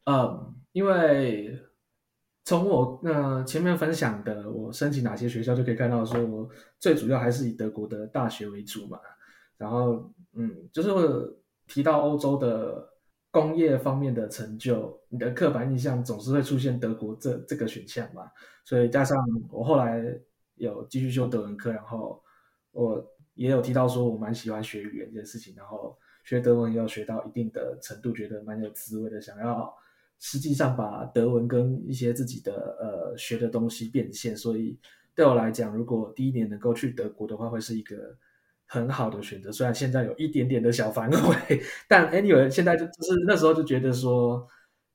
[0.03, 1.57] 嗯，因为
[2.43, 6.49] 从我那前面分享的，我申请哪些学校就可以看到，说我
[6.81, 8.99] 最主要还是以德国的大学为主嘛。
[9.57, 10.89] 然后，嗯，就是
[11.65, 12.93] 提到欧洲的。
[13.35, 18.31] 工业方面的成就，你的刻板印象总是会出现德国这这个选项嘛？
[18.63, 19.17] 所以加上
[19.51, 20.01] 我后来
[20.55, 22.23] 有继续修德文课，然后
[22.71, 29.69] 我也有提到说我蛮喜欢学语言这件事情，然后学德文要学到一定的程度，觉得蛮有滋味的，想要
[30.17, 34.33] 实际上把德文跟一些自己的呃学的东西变现。
[34.37, 34.79] 所以
[35.13, 38.17] 对我来讲，如果第一年能够去德国的话，会是一个。
[38.67, 44.47] 很好的选择，虽然现在有一点点的小反悔，但 anyway，现在就就是那时候就觉得说，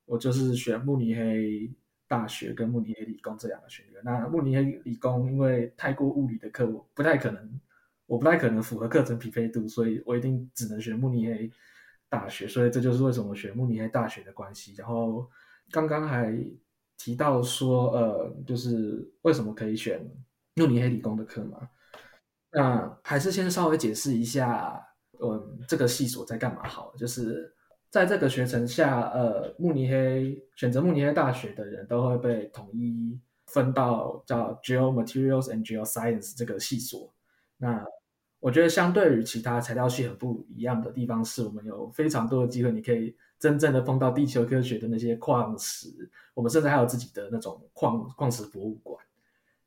[0.05, 1.71] 我就是选慕尼黑
[2.07, 4.01] 大学跟慕尼黑理工这两个学院。
[4.03, 7.61] 那慕尼黑理工因为太过物理的课，我不太可能，
[8.05, 11.49] 我不太可能符合课程匹配度，所以我一定只能选慕尼黑
[12.09, 12.47] 大学。
[12.47, 14.73] 所以这就是为什么我选慕尼黑大学的关系。
[14.77, 15.29] 然后
[15.71, 16.37] 刚刚还
[16.97, 20.05] 提到说，呃，就是为什么可以选
[20.55, 21.69] 慕尼黑理工的课嘛？
[22.53, 24.77] 那还是先稍微解释一下，
[25.21, 26.93] 嗯，这个系所在干嘛好？
[26.97, 27.53] 就是
[27.89, 37.13] 在这个学程下，呃，慕尼黑选择慕尼黑大学的人都会被统一分到叫 Geomaterials and Geoscience 这个系所。
[37.57, 37.85] 那
[38.41, 45.87] 我觉得相对于其他材料系很不一样的地方，是我们有非常多的机会，你可以真正的碰到地球科学的那些矿石。
[46.33, 49.01] 我们甚至还有自己的那种矿矿石博物馆。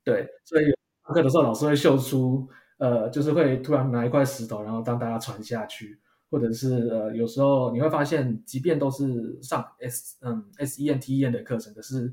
[0.03, 0.67] 对，所以
[1.07, 2.47] 上课的时候老师会秀出。
[2.79, 5.99] 呃，就是会突然拿一块石头，然后让大家传下去，
[6.29, 12.13] 或者是呃，有时候你会发现，即便都是上 S 嗯 S E N T E N 的课程，可是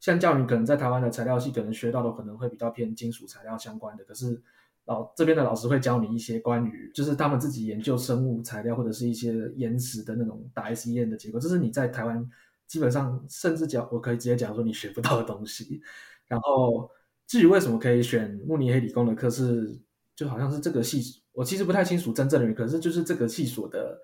[0.00, 4.42] 相较于可能在台湾的材料系，可能学到的可能会比较偏金属材料相关的，可是
[4.86, 12.28] 老这边的老师会教你一些关于就是他们自己研究生物材料或者是一些岩石的那种打 S E N 的结构，这是你在台湾
[12.66, 15.80] 基本上甚至讲我可以直接讲说你学不到的东西。
[16.26, 16.90] 然后
[17.28, 19.80] 至于为什么可以选慕尼黑理工的课是。
[20.22, 24.00] 就好像是这个系，我其实不太清楚真正的原因，可是就是这个系所的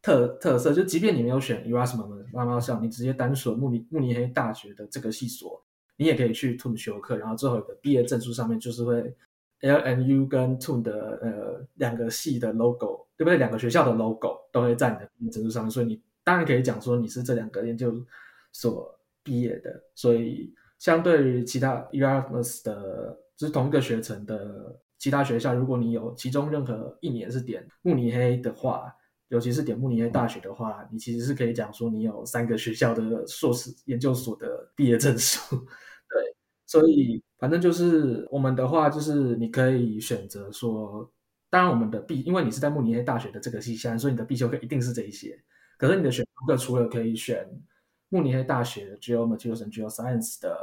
[0.00, 5.62] 特特色，就即便你没有选 Erasmus 妈妈校，你直接单说慕尼慕尼黑大学的这个系所，
[5.98, 9.14] 你也可以去 t u n 修课，然后最后一个毕业证书上面就是会
[9.60, 13.36] LNU 跟 t u n 的呃两个系的 logo，对不对？
[13.36, 18.02] 两个学校的 logo 都会在你的毕业证书上面，所以你当然可以讲说你是这两个研究
[18.50, 24.80] 所毕业的，所以相对于其他 Erasmus 的，就是同一个学程的。
[25.00, 28.94] 其他学校，如果你有其中任何一年是点慕尼黑的话，
[29.28, 35.56] 尤其是点慕尼黑大学的话，你其实是可以讲说你有三个学校的硕士研究所的毕业证书。
[36.10, 36.36] 对，
[36.66, 41.10] 所以反正就是我们的话，就是你可以选择说，
[41.48, 45.42] 当然我们的必，因为你是在慕尼黑大学的这个系下，所以你的必修课一定是这一些。
[45.78, 47.48] 可是你的选修课除了可以选
[48.10, 50.54] 慕尼黑大学 Geomaterials and Geoscience 的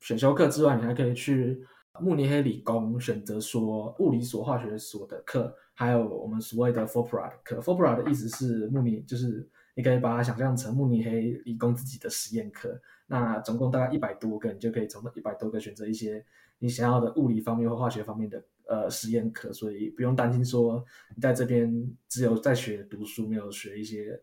[0.00, 1.64] 选修课之外，你还可以去。
[2.00, 7.60] 慕尼黑理工选择说物理所、化学所的课，还有我们所谓的 f o r p r a 的课。
[7.60, 12.80] f o r p r a 的意思是慕尼，就是你可以把它想象成慕尼黑理工自己的实验课。
[13.06, 16.24] 那总共大概一百多个，你就可以从那一百多个选择一些
[16.58, 20.82] 你想要的物理方面或化学方面的呃实验课，所以不用担心说
[21.14, 24.18] 你在这边只有在学读书，没有学一些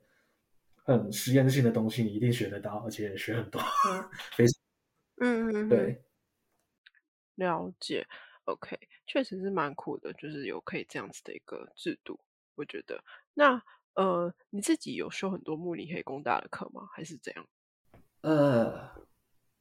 [0.75, 3.61] 很实验性的东西，你一定学得到，而且学很多。
[4.35, 4.61] 非常，
[5.19, 6.01] 嗯嗯对。
[7.39, 8.05] 了解
[8.43, 8.77] ，OK，
[9.07, 12.19] 确实是蛮酷的，就是有可以这样子的一个制度，
[12.55, 13.01] 我觉得。
[13.33, 13.61] 那
[13.95, 16.89] 呃，你自己有修很多慕尼黑工大的课吗？
[16.91, 17.45] 还是怎样？
[18.21, 18.91] 呃，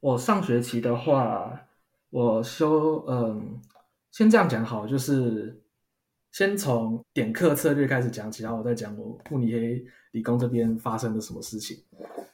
[0.01, 1.69] 我上学期的话，
[2.11, 3.61] 我修，嗯，
[4.11, 5.63] 先这样讲好，就是
[6.33, 11.85] 先从点课策略开始讲起，然后我再讲我慕尼黑理工这边发生了什么事情。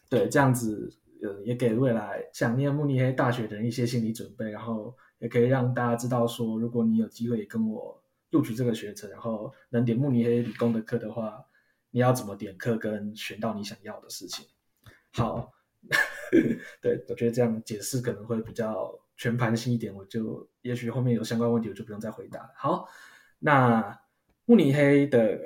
[0.08, 0.90] 对，这样子，
[1.22, 4.96] 呃，也给未来想念慕尼黑大学的人一些心理准备，然后。
[5.20, 11.42] 也可以让大家知道说，如果你有机会跟我录取这个学程，然后能点慕尼黑理工的课的话，
[11.90, 14.44] 你要怎么点课跟选到你想要的事情。
[15.12, 15.52] 好，
[16.82, 22.50] 对我觉得这样解释可能会比较全盘性一点，我就也许后面有相关问题我就不用再回答了。
[22.56, 22.88] 好，
[23.38, 23.98] 那
[24.44, 25.38] 慕尼黑的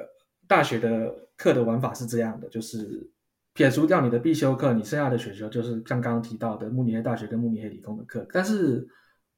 [0.46, 3.08] 大学的课的玩法是这样的，就是
[3.52, 8.88] 撇除掉你的必修课，你剩下的选修就是像刚刚提到的慕尼黑大学跟慕尼黑理工的课，但是。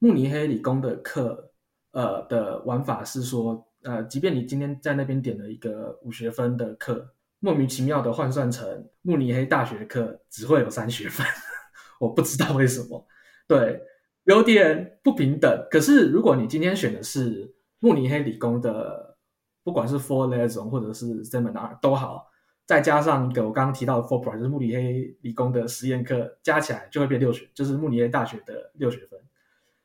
[0.02, 1.52] 慕尼黑理工的课，
[1.92, 7.06] 呃的玩法是说，呃，即便你今天在那边点了一个五学分的课，
[7.38, 11.26] 莫名其妙的换算成慕尼黑大学的课只会有三学分，
[12.00, 13.06] 我不知道为什么，
[13.46, 13.78] 对，
[14.24, 15.66] 有点不平等。
[15.70, 19.18] 可是如果你今天选的是慕尼黑理工的，
[19.62, 22.26] 不管是 four lesson 或者是 seminar 都好，
[22.64, 29.20] 再加上一个我刚刚提到的 four part，就是慕尼黑理工的实验课，加起来就会变六学，就是慕尼黑大学的六学分。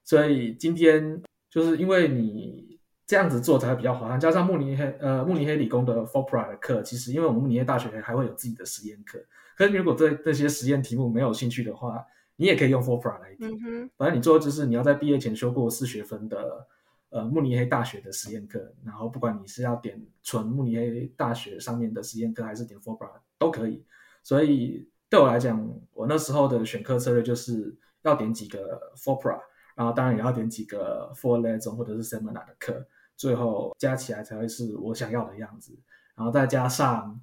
[0.06, 9.20] 所以今天就是因为你这样子做才会比较划算，加上慕尼黑呃慕尼黑理工的 Forpra 的课，其实因为我们慕尼黑大学还会有自己的实验课，
[9.58, 13.89] 可是如果对这些实验题目没有兴趣的话，你也可以用 Forpra 来听。
[13.97, 16.68] 反正你做就是你要在毕业前修过四学分的
[17.10, 23.84] 呃慕尼黑大学的实验课，然后不管你是要点纯慕尼黑大学上面的实验课，还是点 Forpra 都可以。
[24.24, 29.39] 所以对我来讲，我那时候的选课策略就是要点几个 FOPRA。
[29.76, 35.78] 然后当然也要点几个 four lesson 或者是 seminar 的课，最后加起来才会是我想要的样子。
[36.15, 37.19] 然后再加上，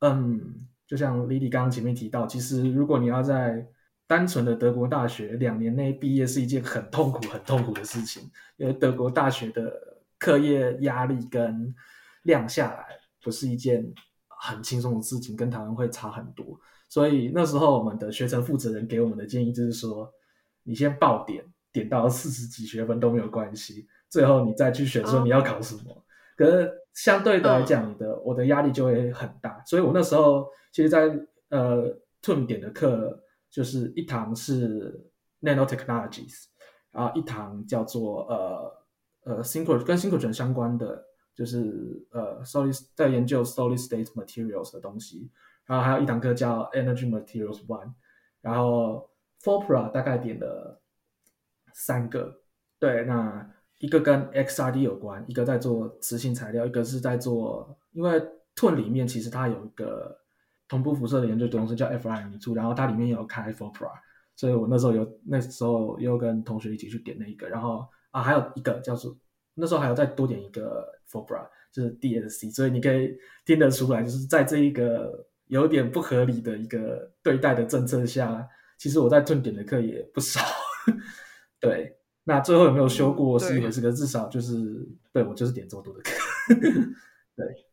[0.00, 3.66] 嗯，就像 Lily 刚刚前面提到，其实如果你要在
[4.06, 11.74] 单纯的德国大学两年内毕业，是一件很痛苦、很痛苦的事情，因为德国大学的课业压力跟
[12.22, 12.86] 量下来，
[13.22, 13.92] 不是一件
[14.28, 16.60] 很轻松的事情，跟台湾会差很多。
[16.88, 20.12] 所以那时候我们的学程负责人给我们的建议就是说，
[20.62, 21.44] 你先报点，
[21.76, 26.04] 点到四十几学分都没有关系，最后你再去选说你要考什么。
[26.38, 29.62] 可是相对的来讲，你的我的压力就会很大。
[29.66, 31.02] 所以我那时候其实，在
[31.50, 31.82] 呃
[32.22, 35.04] t u m 点的课，就是一堂是
[35.42, 36.44] Nanotechnologies，
[36.90, 38.72] 然后一堂叫做呃
[39.24, 41.04] 呃 Synchro 跟 Synchrotron 相关的，
[41.34, 45.30] 就是呃 Solid 在研究 Solid State Materials 的东西。
[45.66, 47.92] 然后还有一堂课叫 Energy Materials One，
[48.40, 49.10] 然后
[49.42, 50.80] Forpra 大概点了
[51.78, 52.40] 三个，
[52.78, 53.46] 对，那
[53.80, 58.18] 一个跟 XRD 有关，一个在做磁性材料，一个是在做，因为
[58.54, 60.18] 顿里面其实它有一个
[60.66, 63.90] 同步辐射的研究公司叫 FRM 组然后它里面有开 Forpra，
[64.34, 69.14] 所以我那时候有那时候又跟同学一起去点那一个，然后啊还有一个叫做
[69.54, 73.14] 那时候还要再多点一个 Forpra，就是 DSC，所以你可以
[73.44, 75.26] 听得出来，就是在这一个。
[75.48, 78.44] 有点不合理的一个对待的政策下，
[78.78, 80.40] 其实我在重点的课也不少。
[81.68, 86.10] 对，那最后有没有修过是一回事，可至少就是对我就是点这么多的歌。
[87.36, 87.66] 对，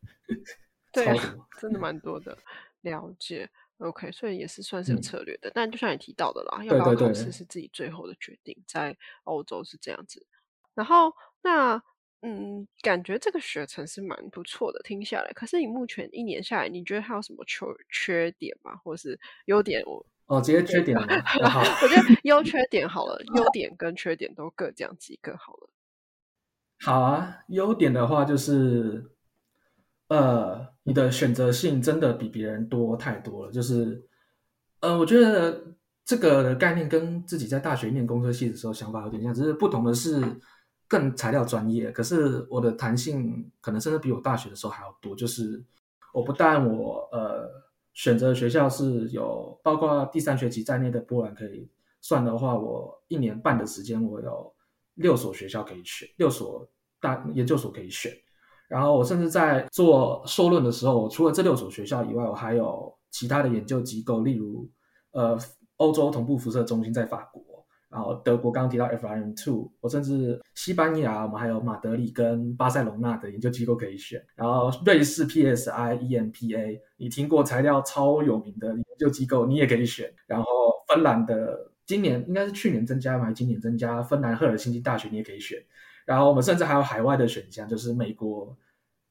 [0.92, 1.20] 对，
[1.60, 2.36] 真的蛮多的。
[2.82, 5.50] 了解，OK，所以也是算是有策略的。
[5.54, 10.26] 但就像你提到的啦，要不要考试是自己最后的决定，在欧洲是这样子。
[10.74, 11.82] 然后那。
[12.26, 15.30] 嗯，感觉这个学程是蛮不错的，听下来。
[15.34, 18.74] 可是你目前一年下来，你觉得它有什么缺缺点吗？
[18.76, 19.82] 或者是优点？
[19.84, 21.06] 我哦，直接缺点 了。
[21.48, 25.68] 好，我觉得 优缺点好了，优点跟缺点都各讲几个好了。
[26.80, 29.10] 好啊，优点的话就是，
[30.08, 33.52] 呃，你的选择性真的比别人多太多了。
[33.52, 34.06] 就是，
[34.80, 35.62] 呃，我觉得
[36.04, 40.22] 这个概念跟自己在大学念工科系的时候想法有点像，只是不同的是。
[40.86, 45.16] 更材料专业，可是我的弹性可能甚至比我大学的时候还要多。
[45.16, 45.60] 就是
[46.12, 47.50] 我不但我呃
[47.94, 51.70] 选择学校是有包括第三学期在内的波兰可以
[52.00, 54.54] 算的话，我一年半的时间我有
[54.94, 56.68] 六所学校可以选，六所
[57.00, 58.12] 大研究所可以选。
[58.68, 64.68] 然后我甚至在做硕论的时候，我除了这六所学校以外，我还有其他的研究机构，例如
[65.12, 65.38] 呃
[65.76, 67.42] 欧洲同步辐射中心在法国。
[67.94, 74.20] 然后德国刚刚提到 FRM Two，我甚至西班牙，我们还有马德里跟巴塞隆纳的研究机构可以选。
[74.34, 80.12] 然后瑞士 PSI EMPA，你听过材料超有名的研究机构，你也可以选。
[80.26, 80.46] 然后
[80.88, 85.56] 芬兰的今年应该是去年增加嘛，今年增加芬兰赫尔辛基大学你也可以选。
[86.04, 88.56] 然后我们甚至还有海外的选项，就是美国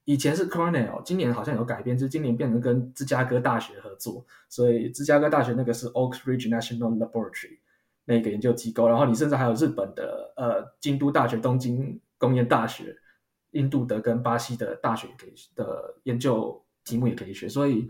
[0.04, 7.60] 以前是 Cornell，今年好像有改变，就今年变成跟芝加哥大学合作，所以芝加哥大学那个是 Oak Ridge National Laboratory。
[8.06, 12.94] 那个研究机构，然后你甚至还有日本的呃京都大学、东京工业大学、
[13.52, 17.88] 印度的跟巴西的大学可以的研究题目也可以选，所以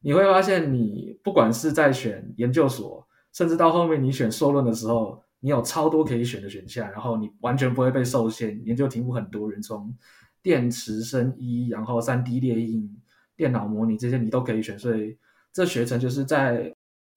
[0.00, 8.60] 你会发现，你不管是在选研究所，甚至到后面你选硕论的时候，你有超多可以选的选项，然后你完全不会被受限。
[8.64, 9.94] 研究题目很多人从
[10.42, 12.90] 电池、生医，然后三 D 列印、
[13.36, 15.16] 电脑模拟这些你都可以选，所以
[15.52, 16.74] 这学程就是在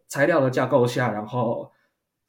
[0.08, 1.72] 材料的架构下，然后。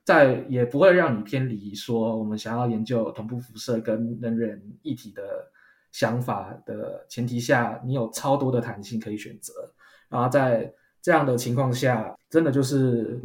[0.06, 5.50] 在也不会让你偏离说我们想要研究同步辐射跟能源一体的
[5.90, 9.52] 想法的前提下，你有超多的弹性可以选择。
[10.08, 13.20] 然后在这样的情况下，真的就是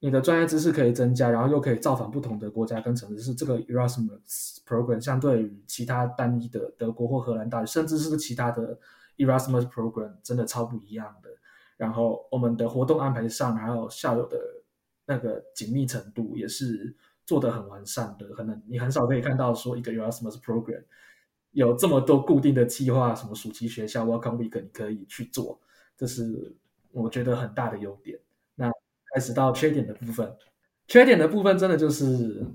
[0.00, 3.32] 你的专业知识可以增加，然后又可以造访不同的国家跟城市。
[3.32, 8.76] 这个 Erasmus Program 相对于其他单一的德国或荷兰大学，甚至是其他的
[9.16, 11.30] Erasmus Program，真的超不一样的。
[11.76, 14.36] 然后我们的活动安排上还有校友的。
[15.10, 16.94] 那个紧密程度也是
[17.26, 20.84] 做的很完善的，可能你很少可以看到说一个 Erasmus Program
[21.50, 25.60] 有这么多固定的计划，什么暑期学校 Welcome Week 你可以去做，
[25.96, 26.54] 这是
[26.92, 28.20] 我觉得很大的优点。
[28.54, 28.70] 那
[29.12, 30.32] 开始到缺点的部分，
[30.86, 32.46] 缺点的部分真的就是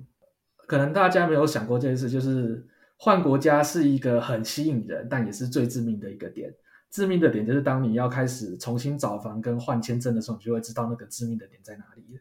[0.55, 6.55] 可能大家没有想过这件事，就是换国家是一个很吸引人，但也是最致命的一个点。
[6.89, 12.17] 致命的点就是当你要开始重新找房跟换签证的时候，你就会知道那个致命的点在哪里。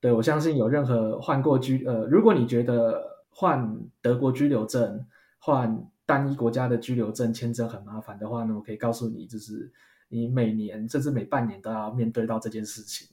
[0.00, 5.04] 对，我相信有任何换过居呃，如果你觉得换德国居留证、
[5.38, 9.72] 换单一国家的居留证签证很麻烦的话呢，我可以告诉你，就是
[10.08, 13.08] 你每年甚至每半年都要面对到这件事情。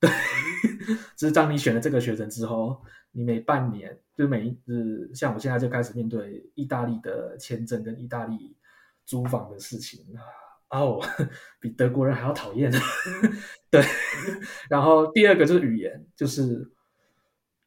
[0.00, 0.10] 对，
[1.14, 2.80] 只是当你选了这个学生之后，
[3.12, 8.56] 你每半年就每一日，像我现在就开始面对意大利的签证跟意大利
[9.04, 10.06] 租房的事情
[10.70, 11.00] 哦，
[11.60, 12.72] 比德国人还要讨厌。
[13.70, 13.82] 对，
[14.70, 16.70] 然后第二个就是语言，就是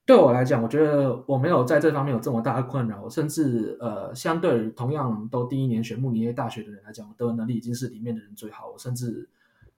[0.06, 3.08] 对我来讲，我觉得我没有在这方面有这么大的困扰。
[3.10, 8.70] 甚至呃，相对于同样都第一年选慕尼黑大学的人来讲，我德文能力已经是里面的人最好。
[8.70, 9.30] 我甚至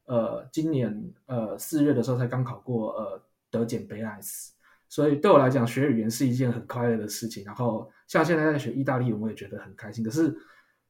[0.05, 4.53] 呃，今年呃四月的时候才刚考过呃德检贝莱斯，
[4.87, 7.43] 所以对我来讲学语言是一件很快乐的事情。
[7.43, 10.03] 然后像现在在学意大利文，我也觉得很开心。
[10.03, 10.35] 可是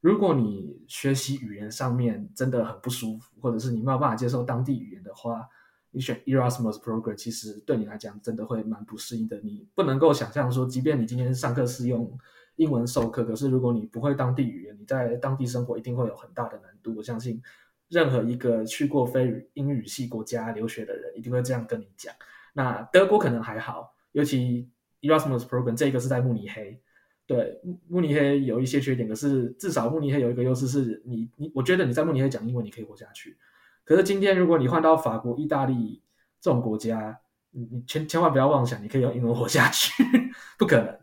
[0.06, 5.50] 如果你学习语言上面真的很不舒服，或者是你没有办法接受当地语言的话，
[5.90, 9.40] 你选 Erasmus Program 其实对你来讲真的会蛮不适应的。
[9.42, 12.16] 你不能够想象说，即便你今天上课是用
[12.58, 16.94] 英文授课，可是如果你不会当地语言，你在当地生活一定会有很大的难度。
[16.96, 17.42] 我相信。
[17.88, 22.14] 任何一个去过非英语系国家留学的人，一定会这样跟你讲。
[22.54, 24.70] 那德国可能还好，尤其
[25.02, 26.80] Erasmus Program 这个是在慕尼黑。
[27.28, 33.38] 对，慕尼黑有一些缺点，可是至少慕尼黑有一个优势是你你，我觉得你在慕尼黑讲英文，你可以活下去。
[33.84, 36.02] 可是今天如果你换到法国、意大利
[36.40, 37.20] 这种国家，
[37.52, 40.04] 你你千千万不要妄想你可以用英文活下去，
[40.58, 40.98] 不可能。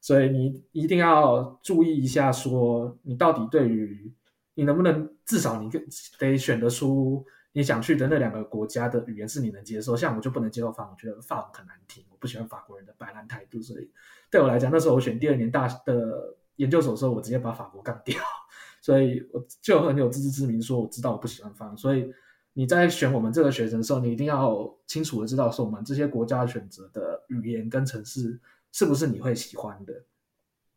[0.00, 4.12] 所以你一定要注意一下，说你到底对于。
[4.54, 5.70] 你能不能至少你
[6.18, 9.96] 得选得出你想去的那两个国家的语言是你能接受？
[9.96, 13.90] 像我就不能接受法，我觉得法文很难听，我不喜欢法国人的摆烂态度，所以
[14.30, 18.18] 对我来讲，那时候我选第二年大的研究所的时候，我直接把法国干掉，
[18.80, 21.74] 所以我就很有自知之明，说我知道我不喜欢法。
[21.76, 22.12] 所以
[22.52, 28.40] 你在选我们这个学生的时候，你一定要清楚的知道，说我们这些国家选择的语言跟城市
[28.72, 30.04] 是不是你会喜欢的。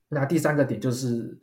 [0.09, 1.37] 那第三个点就是，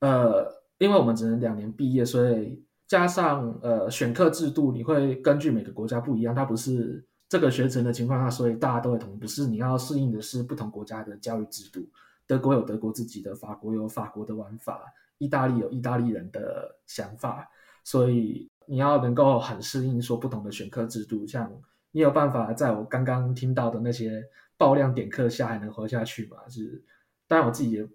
[0.00, 0.62] 呃。
[0.78, 11.88] 因为我们只能两年毕业，所以加上呃选课制度，你会根据每个国家不一样，它不是这个学程的情况下，所以大家都会同，不是你要适应的是不同国家的教育制度。
[12.26, 14.84] 德国有德国自己的，法国有法国的玩法，
[15.16, 17.48] 意大利有意大利人的想法，
[17.84, 21.26] 所以你要能够很适应说不同的选课制度。
[21.26, 21.50] 像
[21.92, 24.22] 你有办法在我刚刚听到的那些
[24.58, 26.36] 爆量点课下还能活下去吗？
[26.50, 26.84] 是，
[27.26, 27.88] 当然我自己也。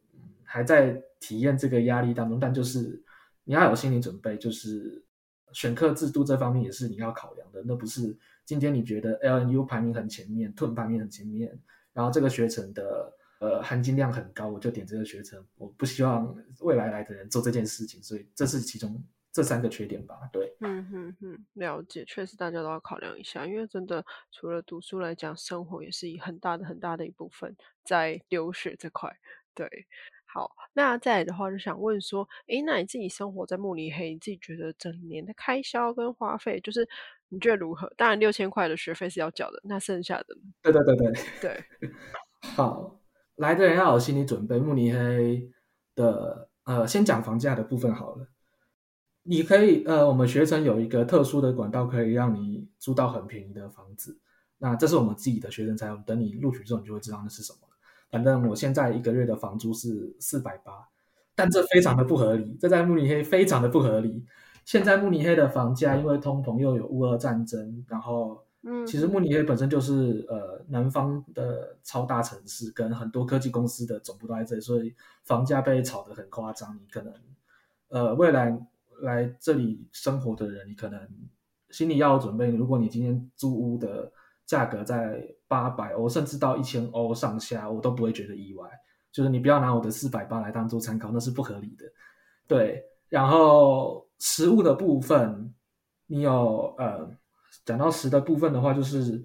[0.49, 3.03] 还在体验这个压力当中，但就是
[3.43, 5.03] 你要有心理准备，就是
[5.51, 7.61] 选课制度这方面也是你要考量的。
[7.65, 8.17] 那不是
[8.47, 11.59] 今天你觉得 LNU 排名很前面，TUN 排名很前面，
[11.91, 15.45] 然后这个学程的呃含金量很高，我就点这个学程。
[15.57, 20.15] 我不希望未来来的人做这件事情，所以这是其中这三个缺点吧。
[20.31, 29.13] 对，嗯哼哼，了解，确实大家都要考量一下，因为真的除了读书来讲，生活也是一很大的很大的一部分在流血这块。
[29.53, 29.67] 对。
[30.37, 36.87] 好，那再来的话，就想问说，诶，那你自己生活在慕尼黑，你自己觉得整年的开销跟花费，就是
[37.29, 37.91] 你觉得如何？
[37.97, 41.63] 当然，六千块的学费是要缴的，那剩下的，对对对对对。
[42.53, 42.99] 好，
[43.37, 44.59] 来的人要有心理准备。
[44.59, 45.49] 慕尼黑
[45.95, 48.27] 的，呃，先讲房价的部分好了。
[49.23, 54.19] 你可以，呃，我们学生有一个特殊的管道，可以让你租到很便宜的房子。
[54.59, 57.66] 那这是我们自己的学生才有，等你录取之后，你就会知道那是什么。
[58.09, 60.87] 反正我现在一个月的房租是四百八，
[61.35, 64.25] 但这非常的不合理，这在慕尼黑非常的不合理。
[64.63, 74.93] 现在慕尼黑的房价因为通膨又有乌俄战争，然后，嗯，其实慕尼黑本身就是呃南方的超大城市，跟很多科技公司的总部都在这里，所以
[75.25, 76.77] 房价被炒得很夸张。
[76.81, 77.13] 你可能，
[77.89, 78.57] 呃，未来
[79.01, 80.99] 来这里生活的人，你可能
[81.69, 84.11] 心里要有准备，如果你今天租屋的。
[84.47, 88.67] 价格在八百欧，甚至到一千欧上下，我都不会觉得意外。
[89.11, 91.85] 就是你不要拿我的四百八来当做参考，那是不合理的。
[92.47, 95.53] 对，然后食物的部分，
[96.05, 97.09] 你有呃，
[97.65, 99.23] 讲到食的部分的话，就是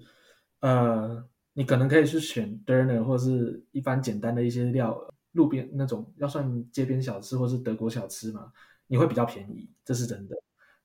[0.59, 4.99] 呃，你可能可以去选 dinner 或是一般简单的一些料，
[5.33, 8.51] 路边那种要算街边小吃或是德国小吃嘛，
[8.87, 10.35] 你会比较便宜，这是真的。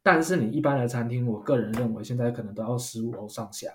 [0.02, 3.68] 但是你一般的餐厅，我个人认为现在可能都要十五欧上下。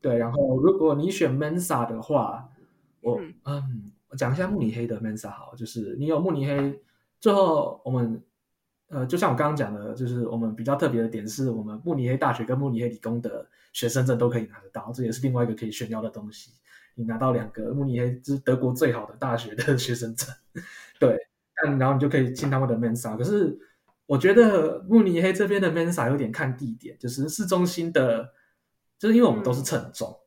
[0.00, 2.48] 对，然后如果你选 Mensa 的话，
[3.00, 6.80] 我嗯，我讲一下慕尼黑的 Mensa 好，就是你有慕尼黑，
[7.20, 8.22] 最后我们
[8.88, 16.52] 呃，就像我刚刚讲的，就是我们比较特别的点是我们慕尼黑大学跟慕尼黑理工的学生证都可以拿得到，这也是另外一个可以炫耀的东西。
[16.94, 20.28] 你拿到两个慕尼黑就是德国最好的大学的 学生证，
[21.00, 21.18] 对，
[21.62, 23.16] 但然后你就可以进他们的 Mensa。
[23.16, 23.58] 可是
[24.06, 28.35] 我觉得慕尼黑这边的 Mensa 有点看地点，就是市中心的。
[28.98, 30.18] 就是因为我们都是称重，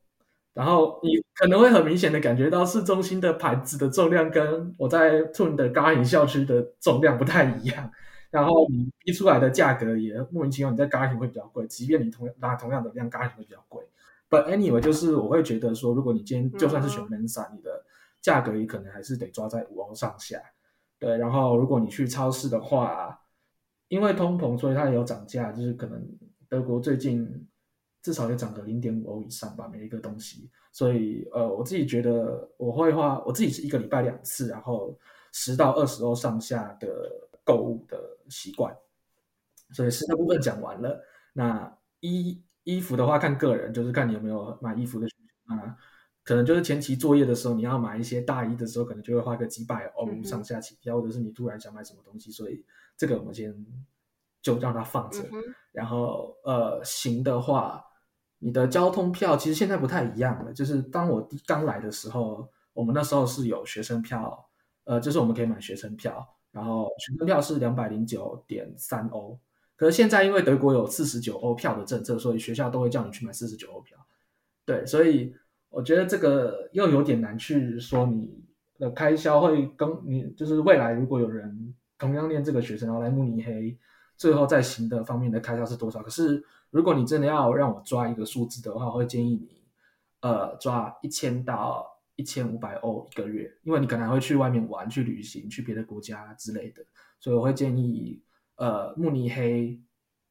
[0.53, 7.91] 然后你可能会很明显的感觉到市中心的牌子的重量跟我在 Tun 的 r n 校区的重量不太一样，
[8.29, 13.83] 然后你逼出来的价格也莫名其妙，你在 g a r n 会比较贵，即便你同拿同样的量 g a r n 会比较贵。
[14.29, 17.83] But anyway，就是我会觉得说，如果你今天就算是选 Mensa，你的
[18.21, 20.39] 价格也可能还是得抓在五欧上下。
[20.99, 23.19] 对，然后如果你去超市的话，
[23.87, 26.07] 因为通膨，所以它也有涨价，就是可能
[26.47, 27.47] 德国最近。
[28.01, 30.49] 至少要涨个零点五欧以上吧，每一个东西。
[30.71, 34.97] 所以，呃，我自己觉得我会花，我自己是一个礼拜两次，然后
[35.31, 36.87] 十到二十欧上下的
[37.43, 38.75] 购物的习惯。
[39.71, 40.99] 所以吃的部分讲完了，
[41.33, 45.77] 那衣衣服的话看个人，就是看你有没有买衣服的需求啊。
[46.23, 52.63] 可能就是前期作业的时候，你要买一些大衣的时候，可能就会花个几百欧上下起跳，或者是你突然想买什么东西，所以
[52.95, 53.53] 这个我们先
[54.41, 55.23] 就让它放着。
[55.71, 57.83] 然后呃，行的话，
[58.39, 60.51] 你的交通票其实现在不太一样了。
[60.51, 64.49] 就是当我刚来的时候，我们那时候是有学生票，
[64.85, 69.39] 呃，就是我们可以买学生票，然后学生票是两百零九点三欧。
[69.75, 73.97] 可是现在因为德国有四十九欧票的政策，所以学校都会叫你去买四十九欧票。
[74.65, 75.35] 对，所以。
[75.71, 78.43] 我觉得这个又有点难去说，你
[78.79, 83.77] 的开销会跟你就是未来如果有人同样念这个学生，然后来慕尼黑，
[84.17, 86.01] 最后在行的方面的开销是多少？
[86.01, 89.63] 可是如果你真的要让我抓一个数字的话，我会建议你，
[90.21, 96.83] 呃，抓一千到一千五百欧一个月，因为你可能会去外面玩、去旅行、去别的国家之类的，
[97.19, 98.21] 所以我会建议，
[98.55, 99.81] 呃，慕尼黑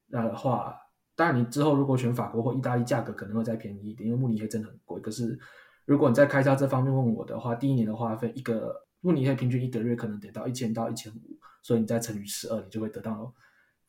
[0.09, 0.75] 的话。
[1.15, 5.01] 当然，你之后如果选法国或意大利，价格可能会再便宜一点，因为慕尼黑真的很贵。
[5.01, 5.37] 可是，
[5.83, 13.35] 如果你在开销这方面问我的话，第一年的花费，一个慕尼黑平均一个月可能得到一千到一千五，所以你再乘以十二，你就会得到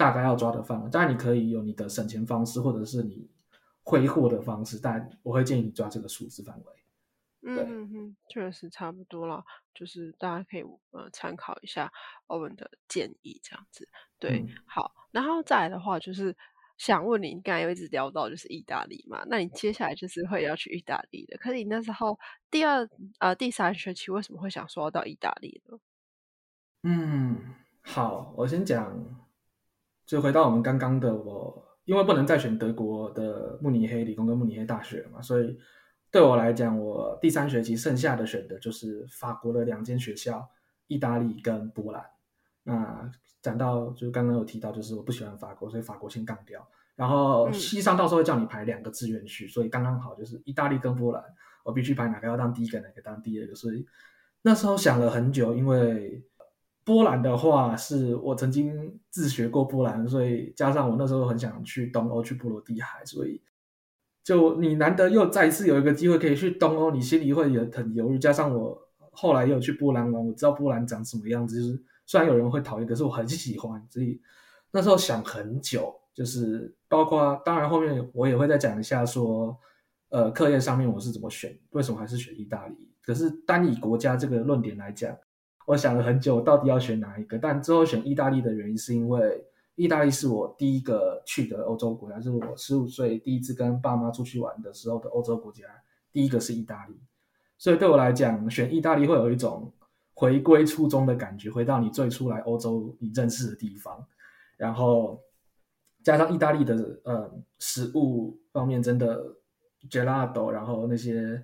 [0.00, 0.88] 大概要抓的范围。
[0.88, 3.28] 当然，你可以有你的省钱方式，或者是你
[3.82, 6.64] 挥霍的方式，但我会建议你抓这个数字范围。
[7.42, 9.44] 嗯确实差不多了，
[9.74, 11.92] 就是大家可以呃参考一下
[12.28, 13.86] 欧文的建议，这样子。
[14.18, 16.34] 对，好，然后再来的话就是。
[16.80, 19.22] 想问你，你刚才有一直聊到就是意大利嘛？
[19.26, 21.36] 那你接下来就是会要去意大利的。
[21.36, 22.18] 可是你那时候
[22.50, 22.88] 第二
[23.18, 25.78] 呃第三学期为什么会想说到意大利呢？
[26.84, 27.36] 嗯，
[27.82, 28.98] 好，我先讲，
[30.10, 35.56] 就回到我们刚刚的我，因为不能再选德国的慕尼黑理工跟慕尼黑大学嘛，所以
[36.10, 40.50] 对我来讲，我第三学期剩下的选的就是法国的两间学校，
[40.88, 42.04] 意大利跟波兰。
[42.64, 43.08] 那
[43.40, 46.66] 讲到就是刚刚有提到，就是我不喜欢法国，所以法国先杠掉。
[46.96, 51.22] 然后西上到时候会叫你排两个志愿去，所以刚刚好就是意大利跟波兰，
[51.62, 53.54] 我必须排哪个要当第一个，哪个当第二个。
[53.54, 53.86] 所以
[54.42, 56.20] 那时候想了很久，因为
[56.90, 63.40] 波兰的话是我曾经自学过波兰，所以加上我那时候很想去东欧，去波罗的海，所以
[64.24, 68.18] 就你难得又再一次有一个机会可以去东欧，你心里会也很犹豫。
[68.18, 68.76] 加上我
[69.12, 71.84] 后来又去波兰玩，我知道波兰长什么样子，就是。
[72.06, 74.20] 虽然有人会讨厌，可是我很喜欢，所以
[74.72, 79.56] 那时候想很久，就是包括当然后面我也会再讲一下说，
[80.08, 82.74] 呃，课业上面我是怎么选，为什么还是选意大利？
[83.00, 85.16] 可是单以国家这个论点来讲，
[85.70, 87.38] 我想了很久，到底要选哪一个？
[87.38, 89.44] 但最后选意大利的原因是因为
[89.76, 95.64] 意大利是我第一个去的欧洲国家，是我十五岁第一次跟爸妈出去玩的时候的欧洲国家，
[96.12, 96.98] 第一个是意大利，
[97.56, 99.72] 所以对我来讲，选意大利会有一种。
[100.12, 104.06] 回归初衷的感觉，回到你最初来欧洲你认识的地方，
[104.58, 105.18] 然后
[106.02, 109.24] 加上意大利的呃食物方面真的
[109.88, 111.42] gelato，然后那些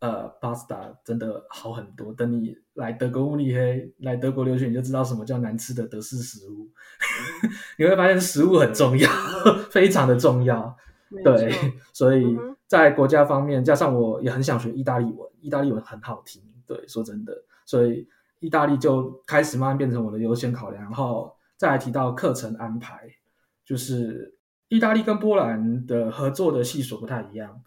[0.00, 2.12] 呃 pasta 真的好很多。
[2.12, 6.68] 等你来德国慕尼黑来德国留学，你就知道什么叫难吃的德式食物。
[7.78, 9.10] 你会发现食物很重要，
[9.70, 10.76] 非常的重要。
[11.24, 11.52] 对，
[11.92, 12.36] 所以
[12.66, 16.42] 在国家方面，加上我也很想学意大利文，意大利文很好听。
[16.66, 17.32] 对，说真的，
[17.64, 18.08] 所以。
[18.38, 23.10] 意大利就开始慢慢变成我的优先考量，然后再来提到课程安排，
[23.64, 24.36] 就是
[24.68, 27.62] 意大利跟波兰的合作的系所不太一样。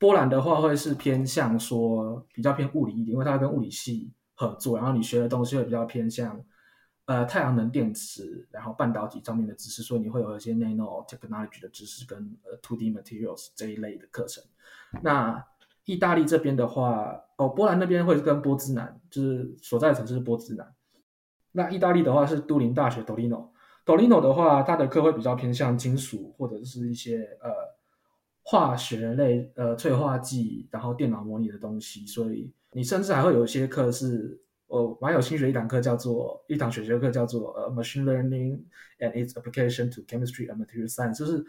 [0.00, 6.42] 波兰的话会是偏向说比较偏物理一点，因为它跟物理系合作，然后你学的东西会比较偏向
[7.04, 14.42] 呃太阳能电池，然后半导体上面的知识，所以你会有一些 nano technology 的知识跟呃 two D materials 这一类的课程。
[15.02, 15.44] 那
[15.84, 20.74] 意大利这边的话，哦，波兰那边会跟波兹南，就是所在的城市是波兹南。
[21.52, 27.50] 那意大利的话是都灵大学 Torino，Torino 的话，它的课会比较偏向金属或者是一些呃
[28.50, 32.04] 化学类呃催化剂，然后电脑模拟的东西。
[32.04, 34.36] 所以你甚至还会有一些课是，
[34.66, 38.58] 我，蛮有兴趣的一堂课叫做一堂选修课叫做呃 Machine Learning
[38.98, 41.44] and its Application to Chemistry and Material Science，就是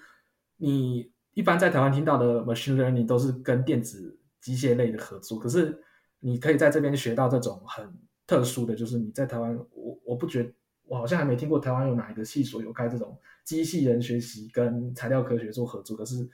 [0.57, 5.75] 你一般在台湾听到的 Machine Learning 都是跟电子机械类的合作，可是
[6.19, 7.91] 你可以在这边学到这种很
[8.27, 16.29] 特殊的，就是你在台湾，我我不觉，我好像还没听过台湾有哪一个系所有开这种机器人学习跟材料科学做合作，可是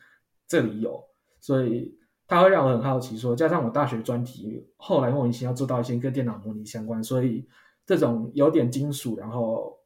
[0.47, 1.03] 这里有，
[1.39, 3.17] 所以它会让我很好奇。
[3.17, 7.47] 说加上我大学专题，后来莫名其妙做到一些跟电脑模拟相关，所以
[7.85, 9.77] 这种有点金属，然后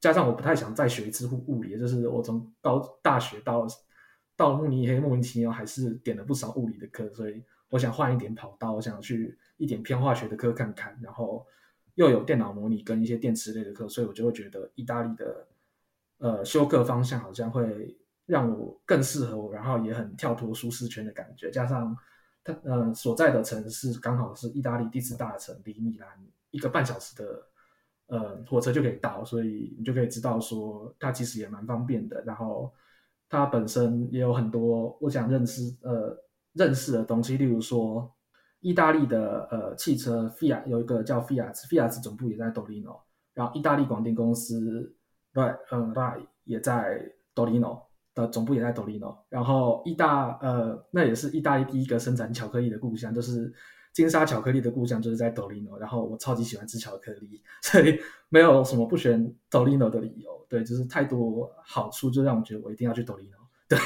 [0.00, 3.66] 加上我不太想再学一次物物理，就是我从高大学到
[4.36, 7.42] 到慕尼黑莫名其妙还是点了不少物理的课，所以。
[7.70, 11.46] 我想换一点跑道，我想去一点偏化学的课看看，然后
[11.96, 15.46] 又有电脑模拟跟一些电池类的课，所以我就会觉得意大利的
[16.16, 17.94] 呃修课方向好像会
[18.28, 21.50] 让我更适合我，然后也很跳脱舒适圈的感觉。
[21.50, 21.96] 加上
[22.44, 26.06] 他呃所在的城市刚好是意大利第四大城，离米兰
[26.50, 27.42] 一个半小时的
[28.08, 32.22] 呃火车就可以到，所以你就可以知道说它其实也蛮方便的。
[32.26, 32.70] 然后
[33.30, 36.14] 它本身也有很多我想认识呃
[36.52, 38.14] 认识的东西，例如说
[38.60, 43.00] 意大利的呃汽车 Fiat 有一个叫 Fiat，Fiat 总部也在 Torino，
[43.32, 44.94] 然后意大利广电公司
[45.32, 47.87] 对嗯瑞也在 Torino。
[48.22, 53.52] 的总部也在多利诺，然后意大呃，那也是意大利第一个生产巧克力的故乡，就是
[53.92, 55.78] 金沙巧克力的故乡，就是在多利诺。
[55.78, 57.98] 然后我超级喜欢吃巧克力， 所以
[58.28, 60.46] 没有什么不选多利诺的理由。
[60.48, 63.38] 对，就是太多好处，就让我觉得我一定要去多利诺。
[63.68, 63.78] 对，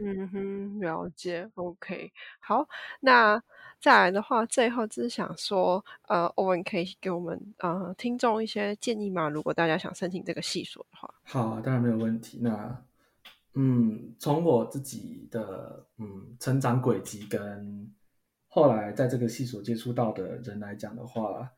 [0.00, 1.50] 嗯哼，了解。
[1.54, 2.66] OK，好，
[3.00, 3.42] 那。
[3.80, 9.30] 再来的话，最后只是想说，呃，欧文可以给我们呃听众一些建议吗？
[9.30, 12.38] 如果大家想申请这个系所的话，好，当然没有问题。
[12.42, 12.84] 那，
[13.54, 17.90] 嗯，从我自己的嗯成长轨迹跟
[18.48, 21.50] 后来在这个系所接触到的人来讲的话，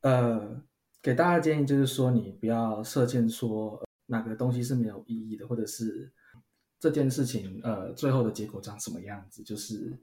[0.00, 0.60] 呃，
[1.00, 6.12] 给大家建议就是说，你不要设限说哪个东西是没有意义的，或者是
[6.80, 9.96] 这件事情呃最后的结果长什么样子，就是。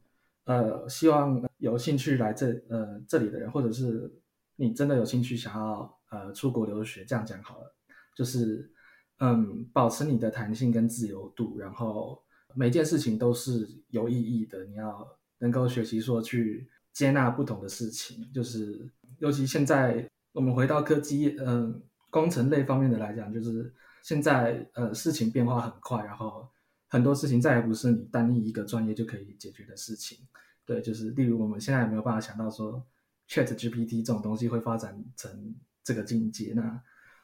[0.48, 4.10] 呃，希望有兴趣来这呃这里的人，或者是
[4.56, 7.76] 你真的有兴趣想要呃出国留学，这样讲好了，
[8.16, 8.72] 就是
[9.20, 12.24] 嗯，保持你的弹性跟自由度，然后
[12.56, 15.06] 每件事情都是有意义的，你要
[15.39, 18.89] 能够学习说去接纳不同的事情，就是
[19.20, 26.48] 尤其现在我们回到科技嗯工程类方面的来讲，就是现在呃事情变化很快，然后。
[26.90, 30.18] 很多事情再也不是你单一一个专业就可以解决的事情，
[30.66, 32.82] 对，就是例如我们现在也没有办法想到说
[33.28, 36.82] ，Chat GPT 这种东西会发展成这个境界，那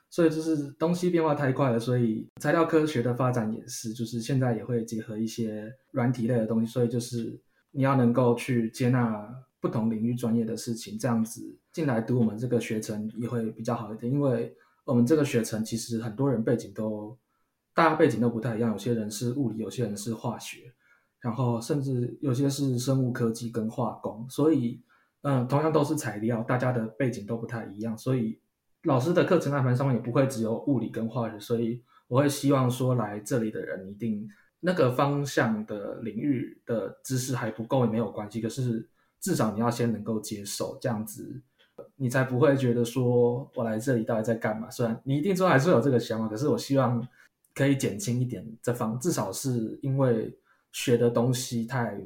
[0.09, 7.41] 所以就是东西变化太快了，所以材料科学的发展也是，就是现在也会结合一些软体类的东西，所以就是
[7.71, 14.53] 你要能够去接纳不同领域专业的事情，这样子进来读我们这个学程也会比较好一点，因为
[14.83, 17.17] 我们这个学程其实很多人背景都。
[17.73, 20.71] 大家背景都不太一样，有些人是物理，有些人是化学，
[21.19, 24.79] 然后甚至有些是生物科技跟化工，所以，
[25.23, 28.39] 嗯，同样都是材料，大家的背景都不太一样，所以
[28.83, 38.87] 老师的课程安排上面也不会只有物理跟化学，所以我会希望说来这里的人一定那个方向的领域的知识还不够也没有关系，可是
[39.19, 41.41] 至少你要先能够接受这样子，
[41.95, 44.69] 你才不会觉得说我来这里到底在干嘛？
[44.69, 47.03] 虽然你一定说还是有这个想法，可是我希望。
[47.53, 50.35] 可以减轻一点这方，至少是因为
[50.71, 51.99] 学的东西太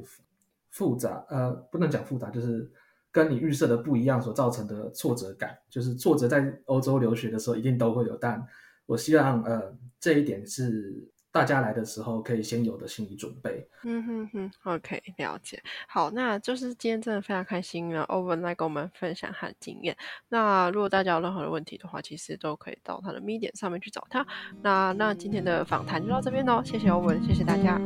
[0.70, 2.70] 复杂，呃，不能讲复杂，就是
[3.10, 8.46] 跟你预设的不一样所造成的挫折感，就是挫折在欧洲留学的时候一定都会有，但
[8.86, 11.08] 我希望呃这一点是。
[11.38, 13.66] 大家来的时候可以先有的心理准备。
[13.84, 15.62] 嗯哼哼，OK，了解。
[15.86, 19.96] 好，那就是今天真的非常开心啊，欧文来跟我们分享他的经验。
[20.28, 24.26] 那如果大家有任何的问题的话，其实都可以到他的 Medium 上面去找他。
[24.62, 27.80] 那那今天的访谈就到这边喽，谢谢欧文，谢谢大家。